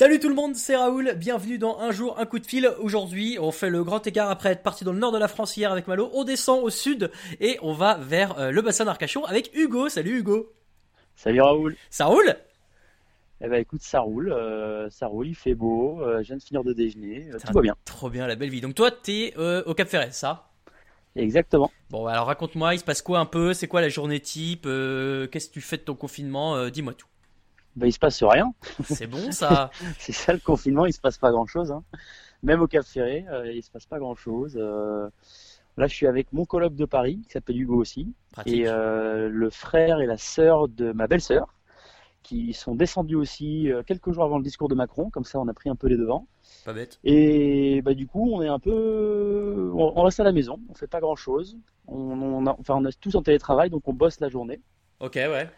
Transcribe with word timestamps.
Salut 0.00 0.18
tout 0.18 0.30
le 0.30 0.34
monde, 0.34 0.56
c'est 0.56 0.76
Raoul, 0.76 1.12
bienvenue 1.14 1.58
dans 1.58 1.78
Un 1.78 1.90
jour, 1.90 2.18
un 2.18 2.24
coup 2.24 2.38
de 2.38 2.46
fil. 2.46 2.72
Aujourd'hui, 2.80 3.36
on 3.38 3.52
fait 3.52 3.68
le 3.68 3.84
grand 3.84 4.06
écart 4.06 4.30
après 4.30 4.52
être 4.52 4.62
parti 4.62 4.82
dans 4.82 4.94
le 4.94 4.98
nord 4.98 5.12
de 5.12 5.18
la 5.18 5.28
France 5.28 5.54
hier 5.58 5.70
avec 5.70 5.86
Malo. 5.88 6.10
On 6.14 6.24
descend 6.24 6.64
au 6.64 6.70
sud 6.70 7.10
et 7.38 7.58
on 7.60 7.74
va 7.74 7.98
vers 7.98 8.38
euh, 8.38 8.50
le 8.50 8.62
bassin 8.62 8.86
d'Arcachon 8.86 9.26
avec 9.26 9.50
Hugo. 9.54 9.90
Salut 9.90 10.20
Hugo. 10.20 10.54
Salut 11.16 11.42
Raoul. 11.42 11.76
Ça 11.90 12.06
roule? 12.06 12.34
Eh 13.42 13.48
ben 13.48 13.60
écoute, 13.60 13.82
ça 13.82 14.00
roule, 14.00 14.32
euh, 14.32 14.88
ça 14.88 15.06
roule, 15.06 15.28
il 15.28 15.34
fait 15.34 15.54
beau, 15.54 16.00
euh, 16.00 16.22
je 16.22 16.28
viens 16.28 16.38
de 16.38 16.42
finir 16.42 16.64
de 16.64 16.72
déjeuner, 16.72 17.28
euh, 17.34 17.38
tout 17.38 17.52
va 17.52 17.60
bien. 17.60 17.76
Trop 17.84 18.08
bien, 18.08 18.26
la 18.26 18.36
belle 18.36 18.48
vie. 18.48 18.62
Donc 18.62 18.74
toi, 18.74 18.90
t'es 18.90 19.34
au 19.36 19.74
Cap 19.74 19.86
Ferret, 19.86 20.12
ça? 20.12 20.48
Exactement. 21.14 21.70
Bon, 21.90 22.06
alors 22.06 22.26
raconte-moi, 22.26 22.74
il 22.74 22.78
se 22.78 22.84
passe 22.84 23.02
quoi 23.02 23.18
un 23.18 23.26
peu? 23.26 23.52
C'est 23.52 23.68
quoi 23.68 23.82
la 23.82 23.90
journée 23.90 24.20
type? 24.20 24.62
Qu'est-ce 24.62 25.48
que 25.48 25.52
tu 25.52 25.60
fais 25.60 25.76
de 25.76 25.82
ton 25.82 25.94
confinement? 25.94 26.70
Dis-moi 26.70 26.94
tout. 26.94 27.06
Ben 27.76 27.86
il 27.86 27.92
se 27.92 27.98
passe 27.98 28.22
rien, 28.22 28.52
C'est 28.84 29.06
bon 29.06 29.30
ça 29.32 29.70
c'est 29.98 30.12
ça 30.12 30.32
le 30.32 30.40
confinement, 30.40 30.86
il 30.86 30.92
se 30.92 31.00
passe 31.00 31.18
pas 31.18 31.30
grand 31.30 31.46
chose. 31.46 31.70
Hein. 31.70 31.82
Même 32.42 32.60
au 32.62 32.66
Cap 32.66 32.84
Ferré, 32.84 33.24
euh, 33.30 33.52
il 33.52 33.62
se 33.62 33.70
passe 33.70 33.86
pas 33.86 33.98
grand 33.98 34.14
chose. 34.14 34.56
là, 34.56 35.86
je 35.86 35.94
suis 35.94 36.06
avec 36.06 36.32
mon 36.32 36.44
coloc 36.44 36.74
de 36.74 36.84
Paris, 36.84 37.20
qui 37.26 37.32
s'appelle 37.32 37.60
Hugo 37.60 37.76
aussi, 37.76 38.12
Pratique. 38.32 38.54
et 38.54 38.66
euh, 38.68 39.28
le 39.28 39.50
frère 39.50 40.00
et 40.00 40.06
la 40.06 40.16
sœur 40.16 40.68
de 40.68 40.92
ma 40.92 41.06
belle-sœur, 41.06 41.54
qui 42.22 42.52
sont 42.52 42.74
descendus 42.74 43.14
aussi 43.16 43.70
euh, 43.70 43.82
quelques 43.82 44.10
jours 44.12 44.24
avant 44.24 44.36
le 44.38 44.44
discours 44.44 44.68
de 44.68 44.74
Macron, 44.74 45.10
comme 45.10 45.24
ça 45.24 45.38
on 45.38 45.48
a 45.48 45.54
pris 45.54 45.70
un 45.70 45.76
peu 45.76 45.86
les 45.86 45.96
devants. 45.96 46.26
Pas 46.64 46.72
bête. 46.72 46.98
Et 47.04 47.80
bah 47.82 47.94
du 47.94 48.06
coup, 48.06 48.30
on 48.32 48.42
est 48.42 48.48
un 48.48 48.58
peu, 48.58 49.70
on, 49.74 49.92
on 49.96 50.02
reste 50.02 50.20
à 50.20 50.24
la 50.24 50.32
maison, 50.32 50.58
on 50.68 50.74
fait 50.74 50.86
pas 50.88 51.00
grand 51.00 51.16
chose. 51.16 51.56
On, 51.86 51.96
on 51.96 52.46
a, 52.46 52.56
enfin, 52.58 52.74
on 52.76 52.84
est 52.84 52.98
tous 53.00 53.14
en 53.14 53.22
télétravail, 53.22 53.70
donc 53.70 53.86
on 53.86 53.92
bosse 53.92 54.20
la 54.20 54.28
journée. 54.28 54.60
Ok, 55.00 55.14
ouais. 55.14 55.48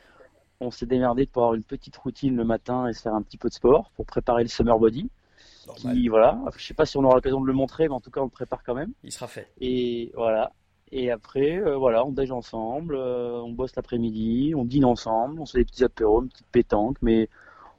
On 0.64 0.70
s'est 0.70 0.86
démerdé 0.86 1.26
pour 1.26 1.42
avoir 1.42 1.54
une 1.54 1.64
petite 1.64 1.96
routine 1.96 2.36
le 2.36 2.44
matin 2.44 2.86
et 2.86 2.92
se 2.92 3.02
faire 3.02 3.14
un 3.14 3.22
petit 3.22 3.36
peu 3.36 3.48
de 3.48 3.54
sport 3.54 3.90
pour 3.96 4.06
préparer 4.06 4.42
le 4.42 4.48
summer 4.48 4.78
body. 4.78 5.10
Normal. 5.66 5.94
Qui, 5.96 6.08
voilà, 6.08 6.40
je 6.56 6.64
sais 6.64 6.74
pas 6.74 6.86
si 6.86 6.96
on 6.96 7.04
aura 7.04 7.14
l'occasion 7.16 7.40
de 7.40 7.46
le 7.46 7.52
montrer, 7.52 7.88
mais 7.88 7.94
en 7.94 8.00
tout 8.00 8.10
cas, 8.10 8.20
on 8.20 8.24
le 8.24 8.30
prépare 8.30 8.62
quand 8.64 8.74
même. 8.74 8.92
Il 9.04 9.12
sera 9.12 9.26
fait. 9.28 9.48
Et 9.60 10.12
voilà. 10.14 10.52
Et 10.90 11.10
après, 11.10 11.56
euh, 11.58 11.76
voilà, 11.76 12.04
on 12.04 12.12
déj 12.12 12.30
ensemble, 12.32 12.94
euh, 12.96 13.40
on 13.42 13.50
bosse 13.52 13.74
l'après-midi, 13.76 14.54
on 14.56 14.64
dîne 14.64 14.84
ensemble, 14.84 15.40
on 15.40 15.46
se 15.46 15.52
fait 15.52 15.58
des 15.60 15.64
petits 15.64 15.84
apéros, 15.84 16.22
une 16.22 16.28
petite 16.28 16.46
pétanque, 16.52 16.96
mais 17.00 17.28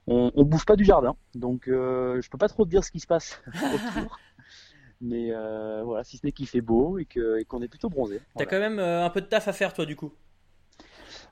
on, 0.08 0.32
on 0.36 0.44
bouge 0.44 0.66
pas 0.66 0.76
du 0.76 0.84
jardin. 0.84 1.16
Donc, 1.36 1.68
euh, 1.68 2.20
je 2.22 2.30
peux 2.30 2.38
pas 2.38 2.48
trop 2.48 2.66
te 2.66 2.70
dire 2.70 2.84
ce 2.84 2.92
qui 2.92 3.00
se 3.00 3.08
passe 3.08 3.42
autour. 3.56 4.18
Mais 5.02 5.32
euh, 5.32 5.84
voilà, 5.84 6.06
si 6.06 6.16
ce 6.18 6.26
n'est 6.26 6.32
qu'il 6.32 6.48
fait 6.48 6.62
beau 6.62 6.98
et 6.98 7.06
qu'on 7.06 7.62
est 7.62 7.68
plutôt 7.68 7.90
bronzé. 7.90 8.20
T'as 8.20 8.46
Voilà. 8.46 8.50
quand 8.50 8.60
même 8.60 8.80
un 8.80 9.10
peu 9.10 9.20
de 9.20 9.26
taf 9.26 9.50
à 9.50 9.54
faire 9.54 9.74
toi 9.74 9.86
du 9.86 9.98
coup 9.98 10.14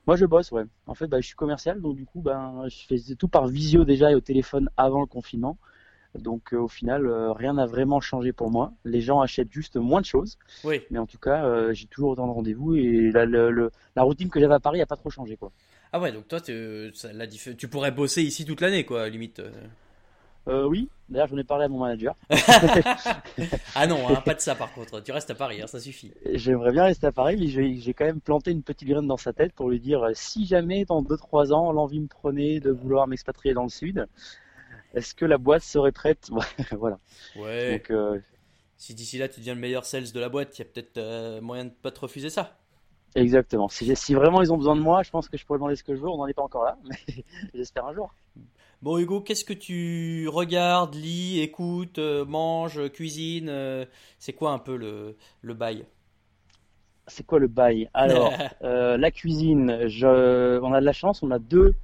Moi, 0.06 0.16
je 0.16 0.26
bosse, 0.26 0.50
ouais. 0.50 0.64
En 0.86 0.94
fait, 0.94 1.06
bah, 1.06 1.20
je 1.20 1.26
suis 1.26 1.36
commercial, 1.36 1.80
donc 1.80 1.96
du 1.96 2.04
coup, 2.04 2.20
ben, 2.22 2.64
je 2.68 2.86
faisais 2.88 3.14
tout 3.14 3.28
par 3.28 3.46
visio 3.46 3.84
déjà 3.84 4.10
et 4.10 4.14
au 4.14 4.20
téléphone 4.20 4.68
avant 4.76 5.00
le 5.00 5.06
confinement. 5.06 5.58
Donc, 6.18 6.52
euh, 6.52 6.58
au 6.58 6.68
final, 6.68 7.06
euh, 7.06 7.32
rien 7.32 7.54
n'a 7.54 7.66
vraiment 7.66 8.00
changé 8.00 8.32
pour 8.32 8.50
moi. 8.50 8.72
Les 8.84 9.00
gens 9.00 9.20
achètent 9.20 9.52
juste 9.52 9.76
moins 9.76 10.00
de 10.00 10.06
choses, 10.06 10.36
Oui. 10.64 10.82
mais 10.90 10.98
en 10.98 11.06
tout 11.06 11.18
cas, 11.18 11.44
euh, 11.46 11.72
j'ai 11.72 11.86
toujours 11.86 12.10
autant 12.10 12.26
de 12.26 12.32
rendez-vous 12.32 12.74
et 12.74 13.10
la, 13.12 13.24
le- 13.24 13.50
le- 13.50 13.70
la 13.96 14.02
routine 14.02 14.28
que 14.28 14.38
j'avais 14.40 14.54
à 14.54 14.60
Paris 14.60 14.78
n'a 14.80 14.86
pas 14.86 14.96
trop 14.96 15.08
changé, 15.08 15.36
quoi. 15.36 15.52
Ah 15.92 16.00
ouais, 16.00 16.12
donc 16.12 16.26
toi, 16.28 16.40
t'es- 16.40 16.90
ça- 16.94 17.12
la 17.12 17.26
diff- 17.26 17.56
tu 17.56 17.68
pourrais 17.68 17.92
bosser 17.92 18.22
ici 18.22 18.44
toute 18.44 18.60
l'année, 18.60 18.84
quoi, 18.84 19.08
limite. 19.08 19.40
Euh. 20.48 20.66
Oui, 20.66 20.88
d'ailleurs, 21.08 21.28
j'en 21.28 21.38
ai 21.38 21.44
parlé 21.44 21.64
à 21.64 21.68
mon 21.68 21.78
manager. 21.78 22.14
Ah 23.74 23.86
non, 23.86 24.08
hein, 24.08 24.20
pas 24.24 24.34
de 24.34 24.40
ça 24.40 24.54
par 24.54 24.72
contre. 24.72 25.00
Tu 25.00 25.12
restes 25.12 25.30
à 25.30 25.34
Paris, 25.34 25.62
hein, 25.62 25.66
ça 25.66 25.80
suffit. 25.80 26.12
J'aimerais 26.34 26.72
bien 26.72 26.84
rester 26.84 27.06
à 27.06 27.12
Paris, 27.12 27.36
mais 27.38 27.48
j'ai 27.48 27.94
quand 27.94 28.04
même 28.04 28.20
planté 28.20 28.50
une 28.50 28.62
petite 28.62 28.86
graine 28.86 29.06
dans 29.06 29.16
sa 29.16 29.32
tête 29.32 29.52
pour 29.54 29.70
lui 29.70 29.80
dire 29.80 30.02
euh, 30.02 30.10
si 30.14 30.46
jamais 30.46 30.84
dans 30.84 31.02
2-3 31.02 31.52
ans 31.52 31.72
l'envie 31.72 32.00
me 32.00 32.06
prenait 32.06 32.60
de 32.60 32.70
vouloir 32.70 33.06
m'expatrier 33.08 33.54
dans 33.54 33.62
le 33.62 33.70
sud, 33.70 34.06
est-ce 34.94 35.14
que 35.14 35.24
la 35.24 35.38
boîte 35.38 35.62
serait 35.62 35.92
prête 35.92 36.30
Voilà. 36.72 36.98
Ouais. 37.36 37.72
Donc, 37.78 37.90
euh, 37.90 38.18
Si 38.76 38.94
d'ici 38.94 39.18
là 39.18 39.28
tu 39.28 39.40
deviens 39.40 39.54
le 39.54 39.60
meilleur 39.60 39.84
sales 39.86 40.12
de 40.12 40.20
la 40.20 40.28
boîte, 40.28 40.58
il 40.58 40.62
y 40.62 40.62
a 40.62 40.66
peut-être 40.66 40.98
euh, 40.98 41.40
moyen 41.40 41.64
de 41.66 41.70
pas 41.70 41.90
te 41.90 42.00
refuser 42.00 42.30
ça. 42.30 42.58
Exactement. 43.14 43.68
Si, 43.68 43.94
si 43.96 44.14
vraiment 44.14 44.42
ils 44.42 44.52
ont 44.52 44.56
besoin 44.56 44.76
de 44.76 44.80
moi, 44.80 45.02
je 45.02 45.10
pense 45.10 45.28
que 45.28 45.36
je 45.36 45.44
pourrais 45.46 45.58
demander 45.58 45.76
ce 45.76 45.84
que 45.84 45.94
je 45.94 46.00
veux. 46.00 46.08
On 46.08 46.16
n'en 46.18 46.26
est 46.26 46.34
pas 46.34 46.42
encore 46.42 46.64
là, 46.64 46.76
mais 46.84 47.24
j'espère 47.54 47.86
un 47.86 47.94
jour. 47.94 48.12
Bon 48.82 48.98
Hugo, 48.98 49.20
qu'est-ce 49.20 49.44
que 49.44 49.52
tu 49.52 50.28
regardes, 50.28 50.94
lis, 50.96 51.40
écoutes, 51.40 51.98
euh, 51.98 52.24
manges, 52.24 52.90
cuisines 52.92 53.48
euh, 53.48 53.84
C'est 54.18 54.32
quoi 54.32 54.52
un 54.52 54.58
peu 54.58 54.76
le, 54.76 55.16
le 55.42 55.54
bail? 55.54 55.86
C'est 57.08 57.26
quoi 57.26 57.38
le 57.38 57.48
bail? 57.48 57.88
Alors, 57.94 58.44
euh, 58.62 58.96
la 58.96 59.10
cuisine, 59.10 59.88
je... 59.88 60.60
on 60.60 60.72
a 60.72 60.80
de 60.80 60.84
la 60.86 60.92
chance, 60.92 61.22
on 61.22 61.30
a 61.30 61.38
deux. 61.38 61.74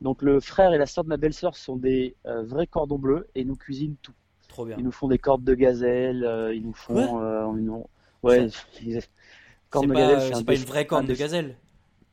Donc, 0.00 0.22
le 0.22 0.40
frère 0.40 0.72
et 0.74 0.78
la 0.78 0.86
sœur 0.86 1.04
de 1.04 1.08
ma 1.08 1.16
belle-sœur 1.16 1.56
sont 1.56 1.76
des 1.76 2.16
euh, 2.26 2.42
vrais 2.44 2.66
cordons 2.66 2.98
bleus 2.98 3.28
et 3.34 3.44
nous 3.44 3.56
cuisinent 3.56 3.96
tout. 4.02 4.12
Trop 4.48 4.64
bien. 4.66 4.76
Ils 4.78 4.84
nous 4.84 4.92
font 4.92 5.08
des 5.08 5.18
cordes 5.18 5.44
de 5.44 5.54
gazelle, 5.54 6.24
euh, 6.24 6.54
ils 6.54 6.62
nous 6.64 6.74
font. 6.74 7.20
Ouais, 8.22 8.48
ils- 8.82 9.02
C'est 9.72 9.86
de 9.88 9.92
pas, 9.92 10.00
gazelle, 10.00 10.20
c'est 10.20 10.32
un 10.34 10.38
c'est 10.38 10.44
pas 10.44 10.54
une 10.54 10.64
vraie 10.64 10.86
corne 10.86 11.06
de 11.06 11.14
gazelle. 11.14 11.56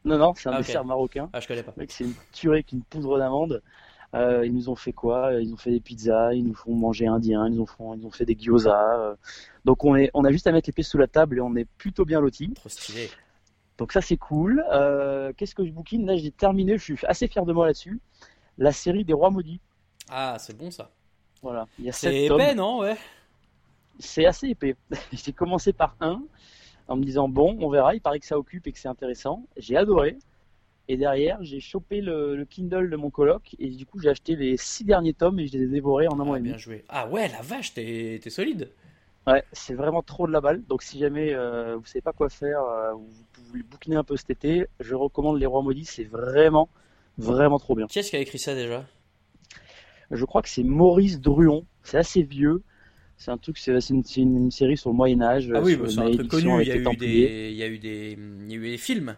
Non, 0.06 0.18
non, 0.18 0.34
c'est 0.36 0.50
un 0.50 0.53
Ah, 0.53 0.58
dessert 0.58 0.84
marocain. 0.86 1.30
Ah, 1.34 1.40
je 1.40 1.47
connais 1.47 1.64
pas. 1.64 1.74
C'est 1.88 2.03
une 2.03 2.14
tuerie 2.34 2.58
avec 2.58 2.72
une 2.74 2.81
poudre 2.84 3.18
d'amande. 3.18 3.62
Euh, 4.16 4.46
ils 4.46 4.53
nous 4.53 4.69
ont 4.69 4.75
fait 4.75 4.94
quoi? 4.94 5.34
Ils 5.41 5.52
ont 5.53 5.58
fait 5.58 5.72
des 5.72 5.80
pizzas, 5.80 6.34
ils 6.34 6.44
nous 6.44 6.53
font 6.53 6.75
manger 6.75 7.08
indien, 7.08 7.47
ils 7.47 7.56
nous 7.56 7.66
font, 7.66 7.96
ils 7.96 8.06
ont 8.06 8.12
fait 8.12 8.25
des 8.25 8.36
gyoza. 8.36 9.00
euh. 9.00 9.16
Donc 9.66 9.84
on 9.86 9.96
est, 9.96 10.12
on 10.13 10.24
a 10.24 10.31
juste 10.31 10.46
à 10.46 10.52
mettre 10.52 10.69
les 10.69 10.74
pieds 10.74 10.84
sous 10.84 10.97
la 11.00 11.08
table 11.08 11.38
et 11.38 11.42
on 11.42 11.56
est 11.56 11.66
plutôt 11.78 12.06
bien 12.06 12.19
lotis. 12.19 12.53
Trop 12.53 12.69
stylé. 12.69 13.09
Donc 13.80 13.92
ça 13.92 14.02
c'est 14.02 14.18
cool. 14.18 14.63
Euh, 14.72 15.34
qu'est-ce 15.36 15.56
que 15.56 15.66
je 15.66 15.72
bouquine? 15.72 16.06
Là 16.06 16.16
j'ai 16.16 16.30
terminé, 16.31 16.78
je 16.78 16.84
suis 16.84 16.97
assez 17.08 17.28
fier 17.28 17.44
de 17.46 17.53
moi 17.53 17.66
là-dessus. 17.66 18.00
La 18.59 18.72
série 18.72 19.03
des 19.03 19.13
Rois 19.13 19.31
Maudits. 19.31 19.62
Ah, 20.09 20.36
c'est 20.38 20.56
bon 20.56 20.69
ça. 20.69 20.92
Voilà, 21.42 21.66
C'est 21.92 22.28
tomes. 22.28 22.40
épais, 22.40 22.53
non? 22.56 22.80
Ouais. 22.81 22.96
C'est 24.00 24.25
assez 24.25 24.50
épais. 24.50 24.75
J'ai 25.12 25.34
commencé 25.34 25.74
par 25.74 25.96
un 26.02 26.22
en 26.88 26.96
me 26.96 27.04
disant 27.04 27.28
bon, 27.30 27.58
on 27.62 27.70
verra. 27.70 27.96
Il 27.96 28.02
paraît 28.02 28.20
que 28.20 28.26
ça 28.26 28.38
occupe 28.38 28.68
et 28.68 28.72
que 28.72 28.80
c'est 28.80 28.88
intéressant. 28.88 29.46
J'ai 29.58 29.78
adoré. 29.78 30.18
Et 30.90 30.98
derrière, 30.98 31.38
j'ai 31.42 31.62
chopé 31.62 32.02
le, 32.02 32.36
le 32.36 32.44
Kindle 32.46 32.90
de 32.90 32.96
mon 32.98 33.10
coloc 33.10 33.56
et 33.58 33.70
du 33.70 33.86
coup, 33.86 34.00
j'ai 34.00 34.10
acheté 34.10 34.36
les 34.36 34.58
six 34.58 34.84
derniers 34.84 35.14
tomes 35.14 35.40
et 35.40 35.48
je 35.48 35.54
les 35.58 35.64
ai 35.64 35.68
dévorés 35.68 36.08
en 36.10 36.20
un 36.20 36.26
mois 36.26 36.36
Ah, 36.36 36.40
et 36.40 36.42
demi. 36.42 36.50
bien 36.50 36.58
joué. 36.58 36.84
Ah 36.90 37.08
ouais, 37.08 37.30
la 37.30 37.42
vache, 37.42 37.74
t'es 37.74 38.20
t'es 38.22 38.30
solide. 38.30 38.70
Ouais, 39.26 39.42
c'est 39.54 39.76
vraiment 39.76 40.02
trop 40.02 40.28
de 40.28 40.34
la 40.34 40.42
balle. 40.42 40.62
Donc, 40.68 40.84
si 40.84 41.00
jamais 41.00 41.34
euh, 41.34 41.78
vous 41.78 41.86
savez 41.86 42.02
pas 42.02 42.12
quoi 42.12 42.28
faire, 42.28 42.62
euh, 42.62 42.94
ou 42.96 43.08
vous 43.38 43.44
voulez 43.46 43.64
bouquiner 43.64 43.96
un 43.96 44.04
peu 44.04 44.18
cet 44.18 44.30
été, 44.32 44.68
je 44.82 44.94
recommande 44.96 45.40
Les 45.40 45.46
Rois 45.46 45.62
Maudits. 45.62 45.86
C'est 45.86 46.04
vraiment, 46.04 46.68
vraiment 47.18 47.60
trop 47.60 47.76
bien. 47.76 47.88
Qui 47.88 48.00
est-ce 48.00 48.10
qui 48.10 48.18
a 48.18 48.20
écrit 48.20 48.38
ça 48.40 48.54
déjà? 48.54 48.86
Je 50.12 50.26
crois 50.26 50.42
que 50.42 50.50
c'est 50.50 50.64
Maurice 50.64 51.22
Druon. 51.22 51.66
C'est 51.84 51.98
assez 51.98 52.24
vieux. 52.24 52.62
C'est 53.24 53.32
un 53.32 53.38
truc, 53.38 53.58
c'est 53.58 53.72
une, 54.18 54.52
série 54.52 54.76
sur 54.76 54.90
le 54.90 54.98
Moyen 54.98 55.22
Âge. 55.22 55.50
Ah 55.56 55.62
oui, 55.62 55.78
bah, 55.78 55.86
c'est 55.88 56.00
un 56.00 56.12
truc 56.12 56.28
connu. 56.28 56.62
Il 56.62 56.68
y 56.68 56.72
a 56.74 56.76
eu 56.76 56.98
des, 56.98 57.52
il 57.52 57.56
y 57.56 57.64
a 57.64 57.68
eu 57.68 57.80
des, 57.80 58.18
il 58.18 58.52
y 58.52 58.54
a 58.54 58.58
eu 58.58 58.70
des 58.72 58.78
films 58.78 59.16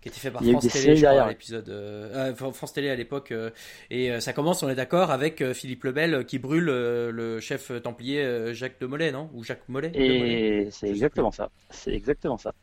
qui 0.00 0.08
étaient 0.08 0.20
faits 0.20 0.32
par 0.32 0.44
France 0.44 0.68
Télé, 0.68 0.94
je 0.94 1.04
crois, 1.04 1.28
l'épisode, 1.28 1.68
euh, 1.68 2.30
euh, 2.30 2.52
France 2.52 2.72
Télé 2.72 2.90
à 2.90 2.94
l'époque. 2.94 3.32
euh, 3.32 3.50
et 3.90 4.12
euh, 4.12 4.20
ça 4.20 4.32
commence, 4.32 4.62
on 4.62 4.68
est 4.68 4.76
d'accord, 4.76 5.10
avec 5.10 5.42
Philippe 5.52 5.82
Lebel 5.82 6.24
qui 6.26 6.38
brûle 6.38 6.66
le 6.66 7.40
chef 7.40 7.72
templier 7.82 8.54
Jacques 8.54 8.80
de 8.80 8.86
Molay, 8.86 9.10
non? 9.10 9.28
Ou 9.34 9.42
Jacques 9.42 9.68
Mollet 9.68 9.90
Et 9.94 10.68
c'est 10.70 10.88
exactement 10.88 11.32
ça. 11.32 11.50
C'est 11.70 11.92
exactement 11.92 12.38
ça. 12.38 12.54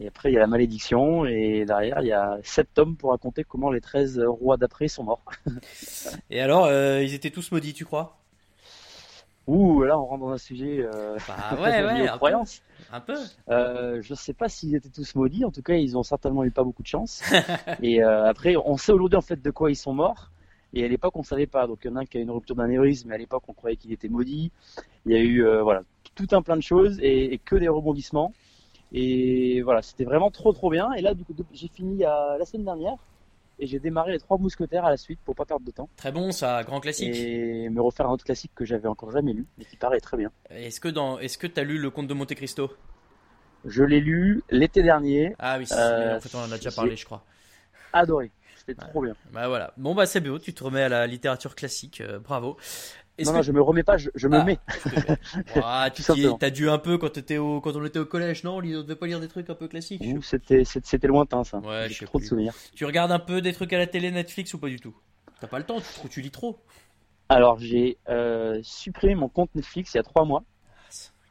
Et 0.00 0.08
après, 0.08 0.30
il 0.30 0.34
y 0.34 0.36
a 0.36 0.40
la 0.40 0.48
malédiction, 0.48 1.24
et 1.24 1.64
derrière, 1.64 2.00
il 2.02 2.08
y 2.08 2.12
a 2.12 2.38
sept 2.42 2.68
tomes 2.74 2.96
pour 2.98 3.12
raconter 3.12 3.42
comment 3.42 3.70
les 3.70 3.80
13 3.80 4.20
rois 4.26 4.58
d'après 4.58 4.88
sont 4.88 5.04
morts. 5.04 5.24
Et 6.30 6.40
alors, 6.42 6.70
ils 7.00 7.14
étaient 7.14 7.30
tous 7.30 7.52
maudits, 7.52 7.72
tu 7.72 7.86
crois? 7.86 8.23
Ouh, 9.46 9.82
là, 9.82 9.98
on 9.98 10.06
rentre 10.06 10.24
dans 10.24 10.30
un 10.30 10.38
sujet 10.38 10.80
euh, 10.80 11.16
Bah 11.28 11.56
ouais, 11.60 11.84
ouais, 11.84 12.02
aux 12.02 12.04
un 12.04 12.12
peu. 12.12 12.16
croyances. 12.16 12.62
Un 12.92 13.00
peu. 13.00 13.16
Euh, 13.50 14.00
je 14.00 14.14
sais 14.14 14.32
pas 14.32 14.48
s'ils 14.48 14.74
étaient 14.74 14.88
tous 14.88 15.14
maudits, 15.14 15.44
en 15.44 15.50
tout 15.50 15.62
cas, 15.62 15.74
ils 15.74 15.98
ont 15.98 16.02
certainement 16.02 16.44
eu 16.44 16.50
pas 16.50 16.64
beaucoup 16.64 16.82
de 16.82 16.86
chance. 16.88 17.22
et 17.82 18.02
euh, 18.02 18.26
après, 18.26 18.56
on 18.56 18.76
sait 18.76 18.92
aujourd'hui 18.92 19.16
en 19.18 19.22
fait 19.22 19.42
de 19.42 19.50
quoi 19.50 19.70
ils 19.70 19.76
sont 19.76 19.92
morts. 19.92 20.30
Et 20.72 20.84
à 20.84 20.88
l'époque, 20.88 21.14
on 21.16 21.22
savait 21.22 21.46
pas. 21.46 21.66
Donc, 21.66 21.80
il 21.84 21.88
y 21.88 21.90
en 21.92 21.96
a 21.96 22.00
un 22.00 22.04
qui 22.04 22.16
a 22.16 22.20
eu 22.20 22.24
une 22.24 22.30
rupture 22.30 22.56
d'anévrisme, 22.56 23.08
mais 23.08 23.14
à 23.14 23.18
l'époque, 23.18 23.44
on 23.48 23.52
croyait 23.52 23.76
qu'il 23.76 23.92
était 23.92 24.08
maudit. 24.08 24.50
Il 25.06 25.12
y 25.12 25.16
a 25.16 25.20
eu, 25.20 25.44
euh, 25.46 25.62
voilà, 25.62 25.82
tout 26.16 26.26
un 26.32 26.42
plein 26.42 26.56
de 26.56 26.62
choses 26.62 26.98
et, 27.00 27.32
et 27.32 27.38
que 27.38 27.54
des 27.54 27.68
rebondissements. 27.68 28.32
Et 28.92 29.62
voilà, 29.62 29.82
c'était 29.82 30.04
vraiment 30.04 30.30
trop, 30.30 30.52
trop 30.52 30.70
bien. 30.70 30.92
Et 30.94 31.02
là, 31.02 31.14
du 31.14 31.24
coup, 31.24 31.34
j'ai 31.52 31.68
fini 31.68 32.04
euh, 32.04 32.38
la 32.38 32.44
semaine 32.44 32.64
dernière 32.64 32.96
et 33.58 33.66
j'ai 33.66 33.78
démarré 33.78 34.12
les 34.12 34.18
trois 34.18 34.38
mousquetaires 34.38 34.84
à 34.84 34.90
la 34.90 34.96
suite 34.96 35.20
pour 35.24 35.34
pas 35.34 35.44
perdre 35.44 35.64
de 35.64 35.70
temps 35.70 35.88
Très 35.96 36.12
bon, 36.12 36.32
ça, 36.32 36.62
grand 36.64 36.80
classique. 36.80 37.14
et 37.14 37.68
me 37.68 37.80
refaire 37.80 38.06
un 38.08 38.12
autre 38.12 38.24
classique 38.24 38.52
que 38.54 38.64
j'avais 38.64 38.88
encore 38.88 39.10
jamais 39.10 39.32
lu 39.32 39.46
et 39.60 39.64
qui 39.64 39.76
paraît 39.76 40.00
très 40.00 40.16
bien. 40.16 40.30
Est-ce 40.50 40.80
que 40.80 40.88
dans, 40.88 41.18
est-ce 41.18 41.38
que 41.38 41.46
t'as 41.46 41.62
lu 41.64 41.78
le 41.78 41.90
Comte 41.90 42.06
de 42.08 42.14
Monte 42.14 42.34
Cristo? 42.34 42.72
Je 43.64 43.82
l'ai 43.82 44.00
lu 44.00 44.42
l'été 44.50 44.82
dernier, 44.82 45.34
Ah 45.38 45.56
oui, 45.58 45.66
Euh, 45.72 46.16
en 46.16 46.20
fait, 46.20 46.34
on 46.36 46.40
en 46.40 46.52
a 46.52 46.56
déjà 46.56 46.70
parlé, 46.70 46.96
je 46.96 47.04
crois. 47.04 47.24
adoré. 47.92 48.30
C'était 48.56 48.74
trop 48.80 49.02
bien. 49.02 49.14
Bah 49.32 49.48
voilà. 49.48 49.72
Bon 49.76 49.94
bah 49.94 50.06
c'est 50.06 50.20
beau, 50.20 50.38
tu 50.38 50.54
te 50.54 50.64
remets 50.64 50.82
à 50.84 50.88
la 50.88 51.06
littérature 51.06 51.54
classique, 51.54 52.00
euh, 52.00 52.18
bravo. 52.18 52.56
Non, 53.18 53.30
que 53.30 53.36
non, 53.36 53.42
je 53.42 53.52
me 53.52 53.62
remets 53.62 53.84
pas, 53.84 53.96
je, 53.96 54.10
je 54.14 54.26
me 54.26 54.38
Ah. 54.38 54.44
mets. 54.44 54.58
Ah, 55.62 55.88
tu 55.94 56.02
t'as 56.38 56.50
dû 56.50 56.68
un 56.68 56.78
peu 56.78 56.98
quand 56.98 57.16
au, 57.38 57.60
quand 57.60 57.76
on 57.76 57.84
était 57.84 58.00
au 58.00 58.06
collège, 58.06 58.42
non 58.42 58.56
On 58.56 58.60
devait 58.60 58.96
pas 58.96 59.06
lire 59.06 59.20
des 59.20 59.28
trucs 59.28 59.48
un 59.50 59.54
peu 59.54 59.68
classiques. 59.68 60.02
C'était, 60.22 61.06
lointain 61.06 61.44
ça. 61.44 61.58
Ouais, 61.58 61.86
J'ai 61.88 62.06
trop 62.06 62.18
de 62.18 62.24
souvenirs. 62.24 62.54
Tu 62.74 62.84
regardes 62.84 63.12
un 63.12 63.20
peu 63.20 63.40
des 63.40 63.52
trucs 63.52 63.72
à 63.72 63.78
la 63.78 63.86
télé, 63.86 64.10
Netflix 64.10 64.52
ou 64.54 64.58
pas 64.58 64.68
du 64.68 64.80
tout? 64.80 64.94
T'as 65.40 65.46
pas 65.46 65.58
le 65.58 65.64
temps, 65.64 65.80
tu, 66.02 66.08
tu 66.08 66.20
lis 66.20 66.30
trop. 66.30 66.58
Alors 67.28 67.58
j'ai 67.58 67.98
supprimé 68.62 69.14
mon 69.14 69.28
compte 69.28 69.54
Netflix 69.54 69.94
il 69.94 69.98
y 69.98 70.00
a 70.00 70.02
trois 70.02 70.24
mois. 70.24 70.42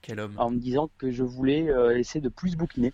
Quel 0.01 0.19
homme. 0.19 0.33
En 0.37 0.51
me 0.51 0.57
disant 0.59 0.89
que 0.97 1.11
je 1.11 1.23
voulais 1.23 1.67
essayer 1.95 2.21
de 2.21 2.29
plus 2.29 2.55
bouquiner. 2.55 2.93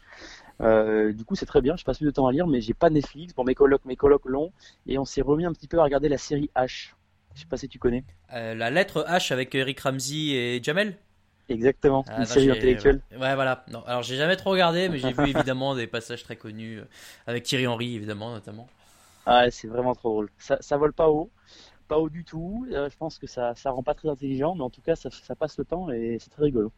du 0.59 1.23
coup, 1.25 1.35
c'est 1.35 1.45
très 1.45 1.61
bien. 1.61 1.75
Je 1.75 1.83
passe 1.83 1.97
plus 1.97 2.05
de 2.05 2.11
temps 2.11 2.27
à 2.27 2.31
lire, 2.31 2.47
mais 2.47 2.61
j'ai 2.61 2.73
pas 2.73 2.89
Netflix. 2.89 3.33
Bon, 3.35 3.43
mes 3.43 3.55
colocs, 3.55 3.85
mes 3.85 3.95
colocs 3.95 4.25
l'ont, 4.25 4.51
et 4.87 4.97
on 4.97 5.05
s'est 5.05 5.21
remis 5.21 5.45
un 5.45 5.53
petit 5.53 5.67
peu 5.67 5.79
à 5.79 5.83
regarder 5.83 6.09
la 6.09 6.17
série 6.17 6.49
H. 6.55 6.93
Je 7.39 7.43
sais 7.45 7.49
pas 7.49 7.55
si 7.55 7.69
tu 7.69 7.79
connais. 7.79 8.03
la 8.29 8.69
lettre 8.69 9.05
H 9.07 9.31
avec 9.31 9.55
Eric 9.55 9.79
Ramsey 9.79 10.31
et 10.31 10.61
Jamel. 10.61 10.97
Exactement, 11.47 12.03
ah, 12.09 12.19
une 12.19 12.25
série 12.25 12.51
intellectuelle. 12.51 13.01
Ouais, 13.11 13.33
voilà. 13.33 13.63
Non, 13.71 13.81
alors 13.85 14.03
j'ai 14.03 14.17
jamais 14.17 14.35
trop 14.35 14.51
regardé, 14.51 14.89
mais 14.89 14.99
j'ai 14.99 15.13
vu 15.13 15.23
évidemment 15.29 15.73
des 15.73 15.87
passages 15.87 16.23
très 16.23 16.35
connus 16.35 16.79
euh, 16.79 16.85
avec 17.25 17.43
Thierry 17.43 17.65
Henry, 17.65 17.95
évidemment, 17.95 18.31
notamment. 18.33 18.67
Ah, 19.25 19.49
c'est 19.49 19.67
vraiment 19.67 19.95
trop 19.95 20.09
drôle. 20.09 20.29
Ça, 20.37 20.57
ça 20.59 20.77
vole 20.77 20.93
pas 20.93 21.09
haut, 21.09 21.31
pas 21.87 21.97
haut 21.97 22.09
du 22.09 22.23
tout. 22.23 22.67
Euh, 22.71 22.89
je 22.89 22.97
pense 22.97 23.17
que 23.17 23.25
ça, 23.25 23.55
ça 23.55 23.71
rend 23.71 23.83
pas 23.83 23.95
très 23.95 24.09
intelligent, 24.09 24.53
mais 24.53 24.63
en 24.63 24.69
tout 24.69 24.81
cas, 24.81 24.95
ça, 24.95 25.09
ça 25.09 25.35
passe 25.35 25.57
le 25.57 25.65
temps 25.65 25.89
et 25.89 26.17
c'est 26.19 26.29
très 26.29 26.43
rigolo. 26.43 26.73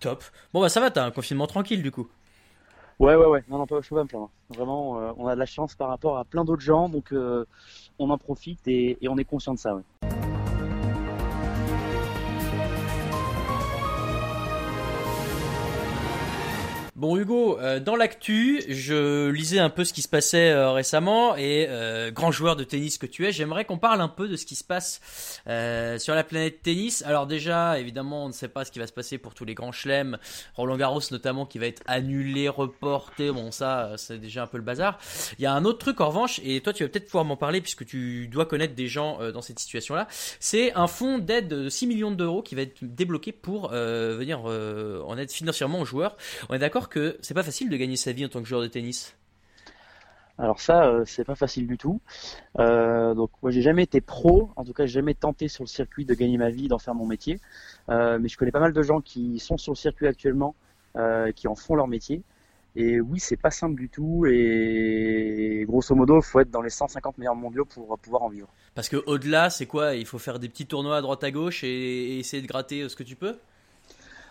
Top. 0.00 0.24
Bon, 0.52 0.60
bah 0.60 0.68
ça 0.68 0.80
va, 0.80 0.90
t'as 0.90 1.06
un 1.06 1.10
confinement 1.12 1.46
tranquille 1.46 1.82
du 1.82 1.92
coup. 1.92 2.10
Ouais, 3.02 3.16
ouais, 3.16 3.26
ouais. 3.26 3.42
Non, 3.48 3.58
non, 3.58 3.66
pas, 3.66 3.80
je 3.80 3.88
peux 3.88 4.04
pas. 4.04 4.30
Vraiment, 4.50 5.00
euh, 5.00 5.10
on 5.16 5.26
a 5.26 5.34
de 5.34 5.40
la 5.40 5.44
chance 5.44 5.74
par 5.74 5.88
rapport 5.88 6.18
à 6.18 6.24
plein 6.24 6.44
d'autres 6.44 6.62
gens, 6.62 6.88
donc 6.88 7.12
on 7.98 8.10
en 8.10 8.16
profite 8.16 8.60
et, 8.68 8.96
et 9.00 9.08
on 9.08 9.18
est 9.18 9.24
conscient 9.24 9.54
de 9.54 9.58
ça, 9.58 9.74
ouais. 9.74 10.11
Bon 17.02 17.16
Hugo, 17.16 17.58
euh, 17.58 17.80
dans 17.80 17.96
l'actu, 17.96 18.62
je 18.68 19.28
lisais 19.28 19.58
un 19.58 19.70
peu 19.70 19.82
ce 19.82 19.92
qui 19.92 20.02
se 20.02 20.08
passait 20.08 20.52
euh, 20.52 20.70
récemment 20.70 21.34
et 21.34 21.66
euh, 21.68 22.12
grand 22.12 22.30
joueur 22.30 22.54
de 22.54 22.62
tennis 22.62 22.96
que 22.96 23.06
tu 23.06 23.26
es, 23.26 23.32
j'aimerais 23.32 23.64
qu'on 23.64 23.76
parle 23.76 24.00
un 24.00 24.06
peu 24.06 24.28
de 24.28 24.36
ce 24.36 24.46
qui 24.46 24.54
se 24.54 24.62
passe 24.62 25.00
sur 25.98 26.14
la 26.14 26.22
planète 26.22 26.62
tennis. 26.62 27.02
Alors 27.04 27.26
déjà, 27.26 27.80
évidemment, 27.80 28.26
on 28.26 28.28
ne 28.28 28.32
sait 28.32 28.46
pas 28.46 28.64
ce 28.64 28.70
qui 28.70 28.78
va 28.78 28.86
se 28.86 28.92
passer 28.92 29.18
pour 29.18 29.34
tous 29.34 29.44
les 29.44 29.54
grands 29.54 29.72
chelems, 29.72 30.16
Roland 30.54 30.76
Garros 30.76 31.00
notamment 31.10 31.44
qui 31.44 31.58
va 31.58 31.66
être 31.66 31.82
annulé, 31.86 32.48
reporté. 32.48 33.32
Bon 33.32 33.50
ça, 33.50 33.94
c'est 33.96 34.18
déjà 34.18 34.44
un 34.44 34.46
peu 34.46 34.58
le 34.58 34.62
bazar. 34.62 35.00
Il 35.40 35.42
y 35.42 35.46
a 35.46 35.52
un 35.52 35.64
autre 35.64 35.78
truc 35.78 36.00
en 36.00 36.06
revanche 36.06 36.40
et 36.44 36.60
toi 36.60 36.72
tu 36.72 36.84
vas 36.84 36.88
peut-être 36.88 37.06
pouvoir 37.06 37.24
m'en 37.24 37.36
parler 37.36 37.60
puisque 37.60 37.84
tu 37.84 38.28
dois 38.28 38.46
connaître 38.46 38.76
des 38.76 38.86
gens 38.86 39.18
dans 39.32 39.42
cette 39.42 39.58
situation-là. 39.58 40.06
C'est 40.38 40.72
un 40.74 40.86
fonds 40.86 41.18
d'aide 41.18 41.48
de 41.48 41.68
6 41.68 41.88
millions 41.88 42.12
d'euros 42.12 42.42
qui 42.42 42.54
va 42.54 42.62
être 42.62 42.78
débloqué 42.80 43.32
pour 43.32 43.70
venir 43.70 44.44
en 44.44 45.18
aide 45.18 45.32
financièrement 45.32 45.80
aux 45.80 45.84
joueurs. 45.84 46.16
On 46.48 46.54
est 46.54 46.60
d'accord 46.60 46.90
que 46.92 47.18
c'est 47.22 47.34
pas 47.34 47.42
facile 47.42 47.70
de 47.70 47.76
gagner 47.76 47.96
sa 47.96 48.12
vie 48.12 48.24
en 48.24 48.28
tant 48.28 48.40
que 48.40 48.48
joueur 48.48 48.62
de 48.62 48.68
tennis. 48.68 49.16
Alors 50.38 50.60
ça, 50.60 50.86
euh, 50.86 51.04
c'est 51.06 51.24
pas 51.24 51.34
facile 51.34 51.66
du 51.66 51.78
tout. 51.78 52.00
Euh, 52.58 53.14
donc 53.14 53.30
moi, 53.42 53.50
j'ai 53.50 53.62
jamais 53.62 53.82
été 53.82 54.00
pro. 54.00 54.50
En 54.56 54.64
tout 54.64 54.72
cas, 54.72 54.86
j'ai 54.86 54.94
jamais 54.94 55.14
tenté 55.14 55.48
sur 55.48 55.64
le 55.64 55.68
circuit 55.68 56.04
de 56.04 56.14
gagner 56.14 56.38
ma 56.38 56.50
vie, 56.50 56.68
d'en 56.68 56.78
faire 56.78 56.94
mon 56.94 57.06
métier. 57.06 57.40
Euh, 57.88 58.18
mais 58.20 58.28
je 58.28 58.36
connais 58.36 58.50
pas 58.50 58.60
mal 58.60 58.72
de 58.72 58.82
gens 58.82 59.00
qui 59.00 59.38
sont 59.38 59.56
sur 59.56 59.72
le 59.72 59.76
circuit 59.76 60.06
actuellement, 60.06 60.54
qui 61.34 61.48
en 61.48 61.54
font 61.54 61.74
leur 61.74 61.88
métier. 61.88 62.22
Et 62.74 63.00
oui, 63.00 63.20
c'est 63.20 63.36
pas 63.36 63.50
simple 63.50 63.78
du 63.78 63.88
tout. 63.88 64.26
Et 64.26 65.64
grosso 65.68 65.94
modo, 65.94 66.18
il 66.18 66.22
faut 66.22 66.40
être 66.40 66.50
dans 66.50 66.62
les 66.62 66.70
150 66.70 67.18
meilleurs 67.18 67.34
mondiaux 67.34 67.64
pour 67.64 67.98
pouvoir 67.98 68.22
en 68.22 68.28
vivre. 68.28 68.48
Parce 68.74 68.88
que 68.88 68.96
au-delà, 69.06 69.50
c'est 69.50 69.66
quoi? 69.66 69.94
Il 69.94 70.06
faut 70.06 70.18
faire 70.18 70.38
des 70.38 70.48
petits 70.48 70.66
tournois 70.66 70.96
à 70.96 71.02
droite 71.02 71.24
à 71.24 71.30
gauche 71.30 71.64
et, 71.64 71.68
et 71.68 72.18
essayer 72.18 72.42
de 72.42 72.48
gratter 72.48 72.88
ce 72.88 72.96
que 72.96 73.02
tu 73.02 73.16
peux? 73.16 73.36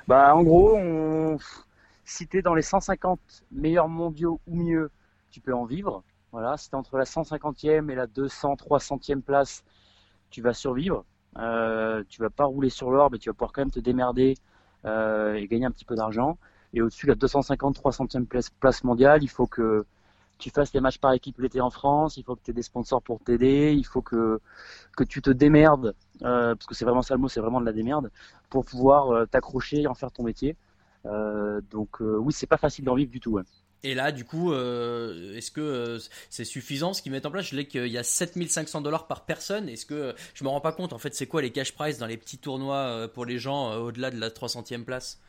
Bah, 0.08 0.36
en 0.36 0.44
gros, 0.44 0.76
on 0.76 1.38
si 2.12 2.28
tu 2.28 2.40
es 2.40 2.42
dans 2.42 2.56
les 2.56 2.62
150 2.62 3.20
meilleurs 3.52 3.88
mondiaux 3.88 4.42
ou 4.46 4.56
mieux, 4.56 4.92
tu 5.32 5.40
peux 5.40 5.54
en 5.54 5.66
vivre. 5.66 6.04
Voilà, 6.34 6.58
si 6.58 6.70
tu 6.70 6.76
entre 6.76 6.98
la 6.98 7.06
150e 7.06 7.90
et 7.90 7.96
la 7.96 8.06
200, 8.06 8.56
300e 8.56 9.22
place, 9.22 9.64
tu 10.30 10.42
vas 10.42 10.54
survivre. 10.54 11.06
Euh, 11.38 12.04
tu 12.10 12.22
vas 12.22 12.30
pas 12.30 12.44
rouler 12.44 12.70
sur 12.70 12.92
l'or, 12.92 13.10
mais 13.12 13.18
tu 13.18 13.30
vas 13.30 13.34
pouvoir 13.34 13.54
quand 13.54 13.62
même 13.62 13.72
te 13.72 13.80
démerder 13.80 14.36
euh, 14.86 15.36
et 15.36 15.48
gagner 15.48 15.66
un 15.66 15.72
petit 15.72 15.86
peu 15.86 15.96
d'argent. 15.96 16.38
Et 16.74 16.82
au-dessus, 16.82 17.08
la 17.08 17.16
250, 17.16 17.78
300e 17.80 18.26
place, 18.60 18.84
mondiale, 18.84 19.24
il 19.24 19.30
faut 19.30 19.48
que 19.48 19.86
tu 20.38 20.50
fasses 20.50 20.74
les 20.74 20.82
matchs 20.82 20.98
par 20.98 21.14
équipe 21.14 21.40
l'été 21.40 21.62
en 21.62 21.70
France, 21.70 22.18
il 22.18 22.24
faut 22.24 22.36
que 22.36 22.42
tu 22.44 22.52
aies 22.52 22.54
des 22.54 22.64
sponsors 22.64 23.02
pour 23.02 23.20
t'aider, 23.22 23.74
il 23.74 23.86
faut 23.86 24.02
que, 24.02 24.42
que 24.98 25.04
tu 25.04 25.22
te 25.22 25.30
démerdes, 25.30 25.96
euh, 26.24 26.56
parce 26.56 26.66
que 26.66 26.74
c'est 26.74 26.86
vraiment 26.86 27.04
ça 27.04 27.14
le 27.14 27.22
mot, 27.22 27.30
c'est 27.30 27.40
vraiment 27.40 27.62
de 27.62 27.66
la 27.66 27.74
démerde, 27.74 28.12
pour 28.50 28.66
pouvoir 28.66 29.12
euh, 29.12 29.26
t'accrocher 29.26 29.82
et 29.82 29.88
en 29.88 29.94
faire 29.94 30.12
ton 30.12 30.24
métier. 30.24 30.58
Euh, 31.06 31.62
donc 31.70 32.02
euh, 32.02 32.18
oui, 32.18 32.34
c'est 32.34 32.48
pas 32.48 32.58
facile 32.58 32.86
d'en 32.86 32.96
vivre 32.96 33.12
du 33.12 33.20
tout. 33.20 33.40
Et 33.84 33.96
là, 33.96 34.12
du 34.12 34.26
coup, 34.26 34.52
euh, 34.52 35.36
est-ce 35.36 35.50
que 35.50 35.98
c'est 36.30 36.46
suffisant 36.46 36.94
ce 36.94 37.02
qu'ils 37.02 37.12
mettent 37.12 37.26
en 37.26 37.32
place? 37.32 37.48
Je 37.48 37.56
l'ai 37.56 37.66
qu'il 37.68 37.88
y 37.88 37.98
a 37.98 38.04
7500 38.04 38.82
dollars 38.82 39.08
par 39.08 39.26
personne. 39.26 39.68
Est-ce 39.70 39.88
que 39.88 40.14
je 40.36 40.44
me 40.44 40.50
rends 40.50 40.62
pas 40.62 40.72
compte 40.72 40.94
En 40.94 41.00
fait, 41.00 41.16
c'est 41.16 41.26
quoi 41.26 41.42
les 41.42 41.52
cash 41.52 41.74
prize 41.74 41.98
dans 41.98 42.06
les 42.06 42.18
petits 42.18 42.38
tournois 42.38 43.08
pour 43.14 43.26
les 43.26 43.40
gens 43.40 43.76
au-delà 43.78 44.12
de 44.12 44.20
la 44.20 44.30
300e 44.30 44.84
place? 44.84 45.20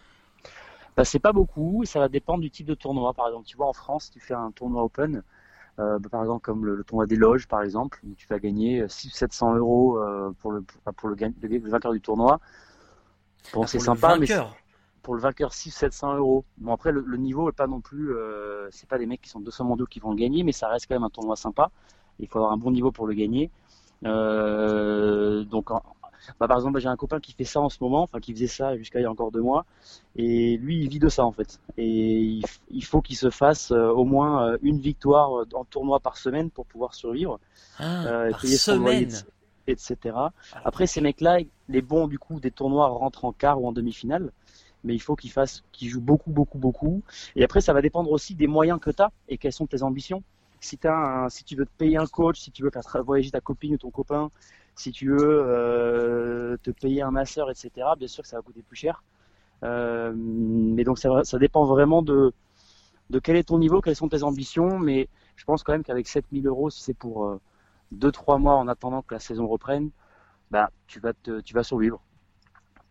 Bah, 0.97 1.07
c'est 1.07 1.19
pas 1.19 1.33
beaucoup. 1.33 1.85
Ça 1.87 1.99
va 1.99 2.09
dépendre 2.09 2.41
du 2.41 2.51
type 2.51 2.67
de 2.67 2.75
tournoi. 2.75 3.15
Par 3.15 3.29
exemple, 3.29 3.47
tu 3.47 3.57
vois, 3.57 3.69
en 3.69 3.73
France, 3.73 4.11
tu 4.11 4.21
fais 4.21 4.35
un 4.35 4.51
tournoi 4.51 4.83
open. 4.83 5.23
Bah, 5.79 5.97
par 6.11 6.21
exemple, 6.21 6.43
comme 6.43 6.67
le, 6.67 6.85
tournoi 6.85 7.07
des 7.07 7.17
loges, 7.17 7.49
par 7.49 7.63
exemple, 7.63 8.01
où 8.05 8.15
tu 8.15 8.27
vas 8.29 8.39
gagner 8.39 8.83
600-700 8.83 9.57
euros 9.57 9.99
pour, 10.41 10.53
le, 10.53 10.63
pour, 10.95 11.09
le, 11.09 11.17
le, 11.17 11.71
vainqueur 11.71 11.93
du 11.93 12.03
tournoi. 12.03 12.39
Bon, 13.55 13.63
ah, 13.63 13.67
c'est 13.67 13.79
sympa, 13.79 14.19
mais 14.19 14.27
pour 15.03 15.15
le 15.15 15.21
vainqueur 15.21 15.51
600-700 15.51 16.17
euros. 16.17 16.45
Bon 16.59 16.73
après 16.73 16.93
le, 16.93 17.17
niveau 17.17 17.49
est 17.49 17.57
pas 17.57 17.67
non 17.67 17.81
plus, 17.81 18.15
euh, 18.15 18.69
c'est 18.71 18.89
pas 18.89 18.99
des 18.99 19.07
mecs 19.07 19.21
qui 19.21 19.29
sont 19.29 19.41
200 19.41 19.65
mondiaux 19.65 19.87
qui 19.87 20.01
vont 20.01 20.11
le 20.11 20.17
gagner, 20.17 20.43
mais 20.45 20.53
ça 20.53 20.69
reste 20.69 20.87
quand 20.87 20.95
même 20.95 21.05
un 21.05 21.11
tournoi 21.11 21.37
sympa. 21.37 21.71
Il 22.21 22.29
faut 22.29 22.39
avoir 22.39 22.53
un 22.53 22.57
bon 22.57 22.71
niveau 22.71 22.93
pour 22.93 23.07
le 23.07 23.15
gagner. 23.15 23.51
Euh, 24.05 25.45
donc 25.45 25.71
bah, 26.39 26.49
par 26.49 26.57
exemple 26.57 26.81
j'ai 26.81 26.89
un 26.89 26.97
copain 26.97 27.21
qui 27.21 27.33
fait 27.33 27.45
ça 27.45 27.61
en 27.61 27.69
ce 27.69 27.79
moment, 27.81 28.03
enfin 28.03 28.21
qui 28.21 28.33
faisait 28.33 28.47
ça 28.47 28.77
jusqu'à 28.77 29.01
il 29.01 29.03
y 29.03 29.07
a 29.07 29.11
encore 29.11 29.31
deux 29.31 29.41
mois, 29.43 29.65
et 30.17 30.57
lui 30.57 30.81
il 30.81 30.89
vit 30.89 30.99
de 30.99 31.09
ça 31.09 31.25
en 31.25 31.33
fait. 31.33 31.61
Et 31.77 32.41
il, 32.71 32.85
faut 32.85 33.01
qu'il 33.01 33.17
se 33.17 33.31
fasse 33.31 33.73
euh, 33.73 33.89
au 33.89 34.05
moins 34.05 34.57
une 34.63 34.79
victoire 34.79 35.45
en 35.55 35.65
tournoi 35.65 35.99
par 35.99 36.17
semaine 36.17 36.51
pour 36.51 36.67
pouvoir 36.67 36.95
survivre, 36.95 37.41
ah, 37.79 38.29
par 38.31 38.41
semaine. 38.45 39.11
etc. 39.67 39.97
Après 40.65 40.87
ces 40.87 41.01
mecs-là, 41.01 41.39
les 41.69 41.83
bons 41.83 42.07
du 42.07 42.21
coup 42.21 42.39
des 42.39 42.53
tournois 42.53 42.87
rentrent 42.89 43.25
en 43.25 43.33
quart 43.33 43.61
ou 43.61 43.67
en 43.67 43.73
demi-finale 43.73 44.31
mais 44.85 44.95
il 44.95 44.99
faut 45.01 45.17
qu'il 45.17 45.31
fasse, 45.31 45.63
qu'il 45.73 45.89
joue 45.89 46.01
beaucoup, 46.01 46.31
beaucoup, 46.31 46.59
beaucoup. 46.59 47.03
Et 47.37 47.45
après, 47.45 47.61
ça 47.61 47.73
va 47.73 47.83
dépendre 47.83 48.11
aussi 48.11 48.35
des 48.35 48.47
moyens 48.47 48.81
que 48.81 48.91
tu 48.91 49.03
as 49.03 49.11
et 49.29 49.39
quelles 49.39 49.53
sont 49.53 49.67
tes 49.67 49.83
ambitions. 49.83 50.23
Si, 50.61 50.79
as 50.85 51.27
si 51.31 51.45
tu 51.45 51.57
veux 51.57 51.67
te 51.67 51.73
payer 51.77 51.97
un 51.97 52.07
coach, 52.07 52.39
si 52.41 52.51
tu 52.53 52.63
veux 52.63 52.71
faire 52.71 53.05
voyager 53.05 53.31
ta 53.31 53.41
copine 53.41 53.75
ou 53.75 53.79
ton 53.79 53.91
copain, 53.91 54.31
si 54.75 54.93
tu 54.93 55.09
veux 55.09 55.19
euh, 55.21 56.57
te 56.63 56.71
payer 56.71 57.03
un 57.03 57.11
masseur, 57.11 57.51
etc., 57.51 57.71
bien 57.99 58.09
sûr 58.09 58.23
que 58.23 58.29
ça 58.29 58.37
va 58.37 58.43
coûter 58.43 58.63
plus 58.63 58.77
cher. 58.77 59.03
Euh, 59.65 60.13
mais 60.15 60.85
donc 60.85 60.99
ça, 60.99 61.25
ça 61.25 61.39
dépend 61.39 61.65
vraiment 61.65 62.03
de, 62.03 62.33
de 63.11 63.19
quel 63.19 63.37
est 63.37 63.45
ton 63.45 63.59
niveau, 63.59 63.81
quelles 63.81 63.97
sont 63.97 64.09
tes 64.09 64.23
ambitions. 64.23 64.79
Mais 64.79 65.09
je 65.37 65.45
pense 65.45 65.63
quand 65.63 65.73
même 65.73 65.85
qu'avec 65.85 66.09
7000 66.09 66.47
euros, 66.47 66.71
si 66.71 66.83
c'est 66.83 66.95
pour 66.95 67.39
2-3 67.95 68.37
euh, 68.37 68.39
mois 68.39 68.55
en 68.57 68.69
attendant 68.69 69.03
que 69.03 69.15
la 69.15 69.21
saison 69.21 69.47
reprenne, 69.47 69.91
bah, 70.51 70.71
tu, 70.87 71.01
vas 71.01 71.13
te, 71.13 71.41
tu 71.41 71.55
vas 71.55 71.63
survivre 71.63 72.03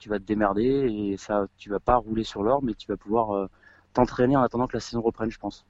tu 0.02 0.10
vas 0.10 0.20
te 0.20 0.24
démerder 0.26 0.66
et 0.66 1.18
ça, 1.18 1.48
tu 1.58 1.70
vas 1.70 1.80
pas 1.80 1.96
rouler 1.96 2.24
sur 2.24 2.44
l'or, 2.44 2.64
mais 2.64 2.74
tu 2.74 2.88
vas 2.88 2.98
pouvoir 2.98 3.36
euh, 3.36 3.48
t'entraîner 3.94 4.36
en 4.36 4.42
attendant 4.42 4.68
que 4.68 4.76
la 4.76 4.82
saison 4.82 5.02
reprenne, 5.02 5.30
je 5.32 5.40
pense. 5.40 5.66